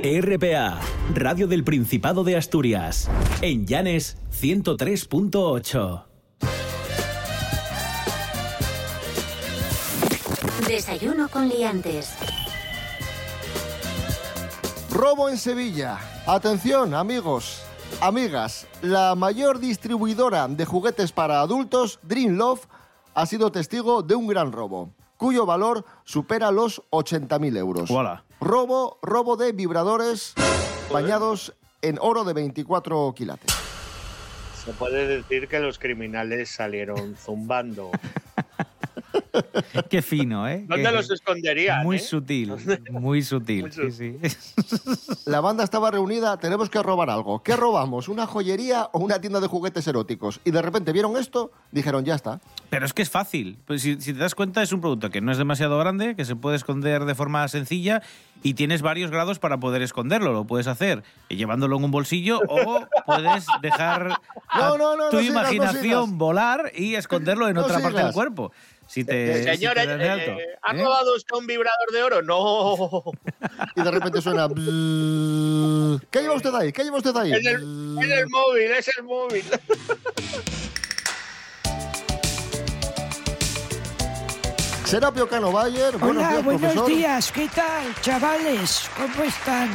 RPA, 0.03 0.79
radio 1.15 1.47
del 1.47 1.63
Principado 1.63 2.23
de 2.23 2.37
Asturias. 2.37 3.09
En 3.41 3.65
Llanes 3.65 4.17
103.8. 4.39 6.03
Desayuno 10.67 11.29
con 11.29 11.49
liantes. 11.49 12.13
Robo 14.91 15.29
en 15.29 15.37
Sevilla. 15.39 15.97
Atención, 16.27 16.93
amigos, 16.93 17.63
amigas. 18.01 18.67
La 18.83 19.15
mayor 19.15 19.57
distribuidora 19.57 20.47
de 20.47 20.65
juguetes 20.65 21.11
para 21.11 21.41
adultos, 21.41 21.99
Dream 22.03 22.37
Love, 22.37 22.67
ha 23.17 23.25
sido 23.25 23.51
testigo 23.51 24.03
de 24.03 24.13
un 24.13 24.27
gran 24.27 24.51
robo, 24.51 24.93
cuyo 25.17 25.47
valor 25.47 25.83
supera 26.03 26.51
los 26.51 26.83
80.000 26.91 27.57
euros. 27.57 27.89
Robo, 28.39 28.99
robo 29.01 29.35
de 29.35 29.53
vibradores 29.53 30.35
bañados 30.93 31.55
en 31.81 31.97
oro 31.99 32.23
de 32.23 32.33
24 32.33 33.15
quilates. 33.15 33.51
Se 34.63 34.71
puede 34.73 35.07
decir 35.07 35.47
que 35.47 35.59
los 35.59 35.79
criminales 35.79 36.51
salieron 36.51 37.15
zumbando. 37.15 37.89
Qué 39.89 40.01
fino, 40.01 40.47
¿eh? 40.47 40.65
¿Dónde 40.67 40.83
Qué- 40.89 40.91
los 40.91 41.09
esconderían? 41.11 41.83
Muy 41.83 41.97
eh? 41.97 41.99
sutil, 41.99 42.53
muy 42.91 43.21
sutil. 43.21 43.63
Muy 43.63 43.71
sí, 43.71 43.91
sí. 43.91 44.17
La 45.25 45.41
banda 45.41 45.63
estaba 45.63 45.91
reunida, 45.91 46.37
tenemos 46.37 46.69
que 46.69 46.81
robar 46.81 47.09
algo. 47.09 47.43
¿Qué 47.43 47.55
robamos? 47.55 48.07
¿Una 48.09 48.25
joyería 48.27 48.89
o 48.93 48.99
una 48.99 49.19
tienda 49.19 49.39
de 49.39 49.47
juguetes 49.47 49.87
eróticos? 49.87 50.39
Y 50.45 50.51
de 50.51 50.61
repente 50.61 50.91
vieron 50.91 51.17
esto, 51.17 51.51
dijeron, 51.71 52.05
ya 52.05 52.15
está. 52.15 52.39
Pero 52.69 52.85
es 52.85 52.93
que 52.93 53.01
es 53.01 53.09
fácil. 53.09 53.57
Pues 53.65 53.81
si, 53.81 53.99
si 54.01 54.13
te 54.13 54.19
das 54.19 54.35
cuenta, 54.35 54.61
es 54.61 54.71
un 54.71 54.81
producto 54.81 55.09
que 55.09 55.21
no 55.21 55.31
es 55.31 55.37
demasiado 55.37 55.77
grande, 55.79 56.15
que 56.15 56.25
se 56.25 56.35
puede 56.35 56.55
esconder 56.55 57.05
de 57.05 57.15
forma 57.15 57.47
sencilla 57.47 58.01
y 58.43 58.53
tienes 58.53 58.81
varios 58.81 59.09
grados 59.11 59.39
para 59.39 59.59
poder 59.59 59.81
esconderlo. 59.81 60.31
Lo 60.33 60.45
puedes 60.45 60.67
hacer 60.67 61.03
llevándolo 61.29 61.77
en 61.77 61.83
un 61.83 61.91
bolsillo 61.91 62.39
o 62.47 62.85
puedes 63.05 63.45
dejar 63.61 64.19
a 64.49 64.59
No, 64.59 64.77
no, 64.77 64.95
no, 64.95 65.09
tu 65.09 65.17
no 65.17 65.21
sigas, 65.21 65.33
no 65.47 65.53
imaginación 65.53 66.05
sigas. 66.05 66.17
volar 66.17 66.71
y 66.75 66.95
esconderlo 66.95 67.47
en 67.47 67.55
No 67.55 67.61
otra 67.63 67.79
parte 67.79 68.01
del 68.03 68.13
cuerpo. 68.13 68.51
Si 68.87 69.03
te, 69.03 69.43
si 69.43 69.43
Señores, 69.43 69.83
te 69.83 69.89
das 69.89 69.99
de 69.99 70.09
alto. 70.09 70.31
eh, 70.39 70.57
¿ha 70.61 70.73
¿eh? 70.75 70.81
robado 70.83 71.15
usted 71.15 71.35
un 71.35 71.45
vibrador 71.45 71.91
de 71.91 72.03
oro? 72.03 72.21
No. 72.21 73.03
Y 73.75 73.81
de 73.81 73.91
repente 73.91 74.21
suena... 74.21 74.47
¿Qué 76.09 76.21
lleva 76.21 76.35
usted 76.35 76.53
ahí? 76.55 76.71
¿Qué 76.71 76.83
lleva 76.83 76.97
usted 76.97 77.15
ahí? 77.17 77.33
Es 77.33 77.45
el, 77.45 77.97
es 78.01 78.09
el 78.11 78.27
móvil, 78.29 78.71
es 78.71 78.97
el 78.97 79.03
móvil. 79.03 79.43
Serapio 84.85 85.27
Cano 85.27 85.51
Bayer. 85.51 85.97
Buenos 85.97 86.17
Hola, 86.17 86.29
días, 86.29 86.43
buenos 86.45 86.61
profesor. 86.61 86.87
días. 86.89 87.31
¿Qué 87.31 87.49
tal, 87.53 87.93
chavales? 88.01 88.89
¿Cómo 88.95 89.23
están? 89.25 89.69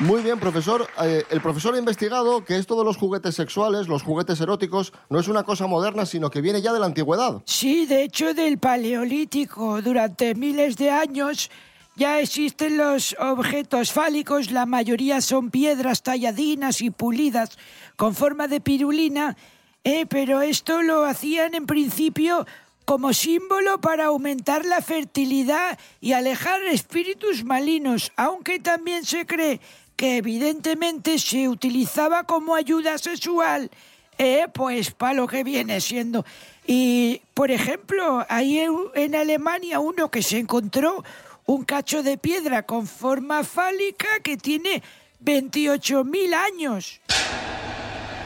Muy 0.00 0.20
bien, 0.20 0.38
profesor. 0.38 0.86
Eh, 1.02 1.24
el 1.30 1.40
profesor 1.40 1.74
ha 1.74 1.78
investigado 1.78 2.44
que 2.44 2.58
esto 2.58 2.76
de 2.78 2.84
los 2.84 2.98
juguetes 2.98 3.34
sexuales, 3.34 3.88
los 3.88 4.02
juguetes 4.02 4.38
eróticos, 4.42 4.92
no 5.08 5.18
es 5.18 5.26
una 5.26 5.42
cosa 5.42 5.66
moderna, 5.66 6.04
sino 6.04 6.30
que 6.30 6.42
viene 6.42 6.60
ya 6.60 6.74
de 6.74 6.80
la 6.80 6.86
antigüedad. 6.86 7.40
Sí, 7.46 7.86
de 7.86 8.02
hecho, 8.02 8.34
del 8.34 8.58
Paleolítico. 8.58 9.80
Durante 9.80 10.34
miles 10.34 10.76
de 10.76 10.90
años 10.90 11.50
ya 11.94 12.20
existen 12.20 12.76
los 12.76 13.16
objetos 13.18 13.90
fálicos. 13.90 14.50
La 14.50 14.66
mayoría 14.66 15.22
son 15.22 15.50
piedras 15.50 16.02
talladinas 16.02 16.82
y 16.82 16.90
pulidas 16.90 17.56
con 17.96 18.14
forma 18.14 18.48
de 18.48 18.60
pirulina. 18.60 19.34
eh, 19.82 20.04
pero 20.04 20.42
esto 20.42 20.82
lo 20.82 21.04
hacían 21.04 21.54
en 21.54 21.64
principio 21.64 22.44
como 22.84 23.12
símbolo 23.12 23.80
para 23.80 24.06
aumentar 24.06 24.64
la 24.64 24.80
fertilidad 24.80 25.78
y 26.00 26.12
alejar 26.12 26.62
espíritus 26.64 27.44
malignos, 27.44 28.12
aunque 28.16 28.60
también 28.60 29.04
se 29.04 29.26
cree 29.26 29.60
que 29.96 30.18
evidentemente 30.18 31.18
se 31.18 31.48
utilizaba 31.48 32.24
como 32.24 32.54
ayuda 32.54 32.98
sexual, 32.98 33.70
eh, 34.18 34.46
pues 34.52 34.90
para 34.90 35.14
lo 35.14 35.26
que 35.26 35.42
viene 35.42 35.80
siendo. 35.80 36.24
Y, 36.66 37.22
por 37.34 37.50
ejemplo, 37.50 38.24
hay 38.28 38.60
en- 38.94 39.14
Alemania 39.14 39.80
uno 39.80 40.10
que 40.10 40.22
se 40.22 40.38
encontró 40.38 41.02
un 41.46 41.64
cacho 41.64 42.02
de 42.02 42.18
piedra 42.18 42.64
con 42.64 42.86
forma 42.86 43.44
fálica 43.44 44.08
que 44.22 44.36
tiene 44.36 44.82
28.000 45.20 46.34
años. 46.34 47.00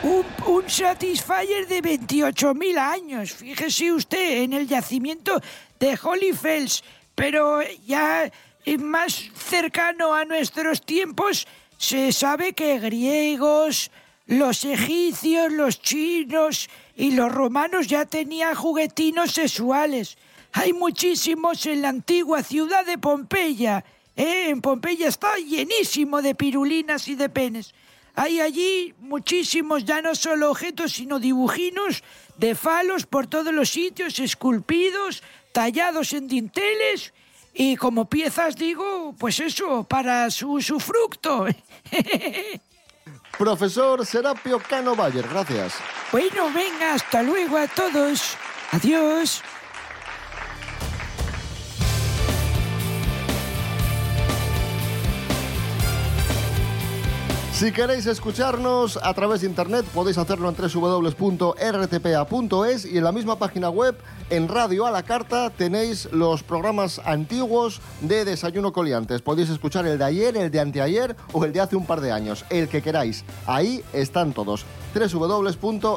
Un, 0.03 0.25
un 0.47 0.69
Satisfyer 0.69 1.69
de 1.69 1.83
28.000 1.83 2.79
años. 2.79 3.33
Fíjese 3.33 3.93
usted 3.93 4.43
en 4.43 4.55
el 4.55 4.67
yacimiento 4.67 5.41
de 5.79 5.99
Holyfels. 6.03 6.83
Pero 7.15 7.61
ya 7.87 8.31
más 8.79 9.25
cercano 9.37 10.15
a 10.15 10.25
nuestros 10.25 10.81
tiempos, 10.81 11.47
se 11.81 12.13
sabe 12.13 12.53
que 12.53 12.79
griegos, 12.79 13.91
los 14.27 14.67
egipcios, 14.67 15.51
los 15.51 15.81
chinos 15.81 16.69
y 16.95 17.13
los 17.13 17.33
romanos 17.33 17.87
ya 17.87 18.05
tenían 18.05 18.55
juguetinos 18.55 19.31
sexuales. 19.31 20.19
Hay 20.53 20.75
muchísimos 20.75 21.65
en 21.65 21.81
la 21.81 21.89
antigua 21.89 22.43
ciudad 22.43 22.85
de 22.85 22.99
Pompeya. 22.99 23.83
¿eh? 24.15 24.51
En 24.51 24.61
Pompeya 24.61 25.09
está 25.09 25.37
llenísimo 25.37 26.21
de 26.21 26.35
pirulinas 26.35 27.09
y 27.09 27.15
de 27.15 27.31
penes. 27.31 27.73
Hay 28.15 28.41
allí 28.41 28.93
muchísimos, 28.99 29.87
ya 29.87 30.03
no 30.03 30.15
solo 30.15 30.51
objetos, 30.51 30.93
sino 30.93 31.19
dibujinos 31.19 32.05
de 32.37 32.55
falos 32.55 33.07
por 33.07 33.27
todos 33.27 33.55
los 33.55 33.71
sitios, 33.71 34.19
esculpidos, 34.19 35.23
tallados 35.53 36.13
en 36.13 36.29
dinteles 36.29 37.15
y 37.55 37.77
como 37.77 38.09
piezas, 38.09 38.57
digo, 38.57 39.15
pues 39.19 39.41
eso, 39.41 39.85
para 39.85 40.31
su 40.31 40.53
usufructo. 40.53 41.47
Profesor 43.39 44.05
Serapio 44.05 44.59
Cano 44.61 44.95
Bayer, 44.95 45.27
gracias. 45.27 45.75
bueno, 46.13 46.51
venga, 46.53 46.95
hasta 46.95 47.23
luego 47.23 47.57
a 47.57 47.67
todos. 47.67 48.37
Adiós. 48.73 49.43
Si 57.61 57.73
queréis 57.73 58.07
escucharnos 58.07 58.99
a 59.03 59.13
través 59.13 59.43
de 59.43 59.47
internet 59.47 59.85
podéis 59.93 60.17
hacerlo 60.17 60.49
en 60.49 60.57
www.rtpa.es 60.57 61.55
y 62.87 62.97
en 62.97 63.05
la 63.05 63.13
misma 63.13 63.39
página 63.39 63.69
web, 63.69 63.99
en 64.31 64.49
Radio 64.49 64.87
a 64.87 64.91
la 64.91 65.03
Carta, 65.03 65.51
tenéis 65.51 66.09
los 66.11 66.43
programas 66.43 67.03
antiguos 67.05 67.83
de 68.01 68.25
Desayuno 68.25 68.73
Coliantes. 68.73 69.21
Podéis 69.21 69.51
escuchar 69.51 69.87
el 69.87 69.99
de 69.99 70.05
ayer, 70.05 70.39
el 70.39 70.51
de 70.51 70.59
anteayer 70.59 71.15
o 71.35 71.45
el 71.45 71.53
de 71.53 71.61
hace 71.61 71.77
un 71.77 71.85
par 71.85 72.01
de 72.01 72.13
años, 72.13 72.47
el 72.49 72.67
que 72.67 72.81
queráis. 72.81 73.27
Ahí 73.47 73.85
están 73.93 74.33
todos. 74.33 74.65
www.rtpa.es, 74.95 75.93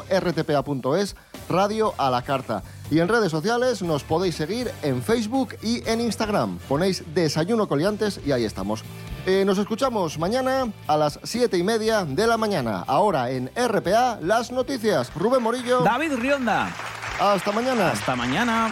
Radio 1.48 1.94
a 1.96 2.10
la 2.10 2.20
Carta. 2.20 2.62
Y 2.90 2.98
en 2.98 3.08
redes 3.08 3.30
sociales 3.30 3.80
nos 3.80 4.04
podéis 4.04 4.34
seguir 4.34 4.70
en 4.82 5.02
Facebook 5.02 5.56
y 5.62 5.82
en 5.88 6.02
Instagram. 6.02 6.58
Ponéis 6.68 7.04
Desayuno 7.14 7.66
Coliantes 7.68 8.20
y 8.26 8.32
ahí 8.32 8.44
estamos. 8.44 8.84
Eh, 9.26 9.42
nos 9.46 9.56
escuchamos 9.56 10.18
mañana 10.18 10.68
a 10.86 10.98
las 10.98 11.18
7 11.22 11.56
y 11.56 11.62
media 11.62 12.04
de 12.04 12.26
la 12.26 12.36
mañana. 12.36 12.84
Ahora 12.86 13.30
en 13.30 13.50
RPA, 13.56 14.18
las 14.20 14.52
noticias. 14.52 15.10
Rubén 15.14 15.42
Morillo. 15.42 15.80
David 15.80 16.12
Rionda. 16.16 16.70
Hasta 17.18 17.50
mañana. 17.50 17.92
Hasta 17.92 18.14
mañana. 18.14 18.70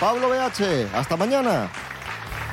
Pablo 0.00 0.30
BH. 0.30 0.86
Hasta 0.94 1.16
mañana. 1.18 1.70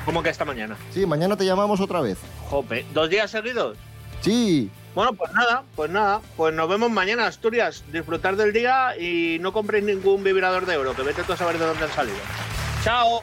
¿Cómo 0.03 0.21
que 0.21 0.29
esta 0.29 0.43
mañana? 0.43 0.75
Sí, 0.93 1.05
mañana 1.05 1.37
te 1.37 1.45
llamamos 1.45 1.79
otra 1.79 2.01
vez. 2.01 2.17
Jope, 2.49 2.85
¿dos 2.93 3.09
días 3.09 3.31
seguidos? 3.31 3.77
Sí. 4.19 4.69
Bueno, 4.93 5.13
pues 5.13 5.31
nada, 5.31 5.63
pues 5.75 5.89
nada. 5.89 6.19
Pues 6.35 6.53
nos 6.53 6.67
vemos 6.67 6.91
mañana, 6.91 7.27
Asturias. 7.27 7.85
Disfrutar 7.93 8.35
del 8.35 8.51
día 8.51 8.97
y 8.99 9.37
no 9.39 9.53
compréis 9.53 9.85
ningún 9.85 10.21
vibrador 10.21 10.65
de 10.65 10.75
oro, 10.75 10.93
que 10.93 11.03
vete 11.03 11.23
tú 11.23 11.31
a 11.31 11.37
saber 11.37 11.59
de 11.59 11.65
dónde 11.65 11.85
han 11.85 11.91
salido. 11.91 12.17
¡Chao! 12.83 13.21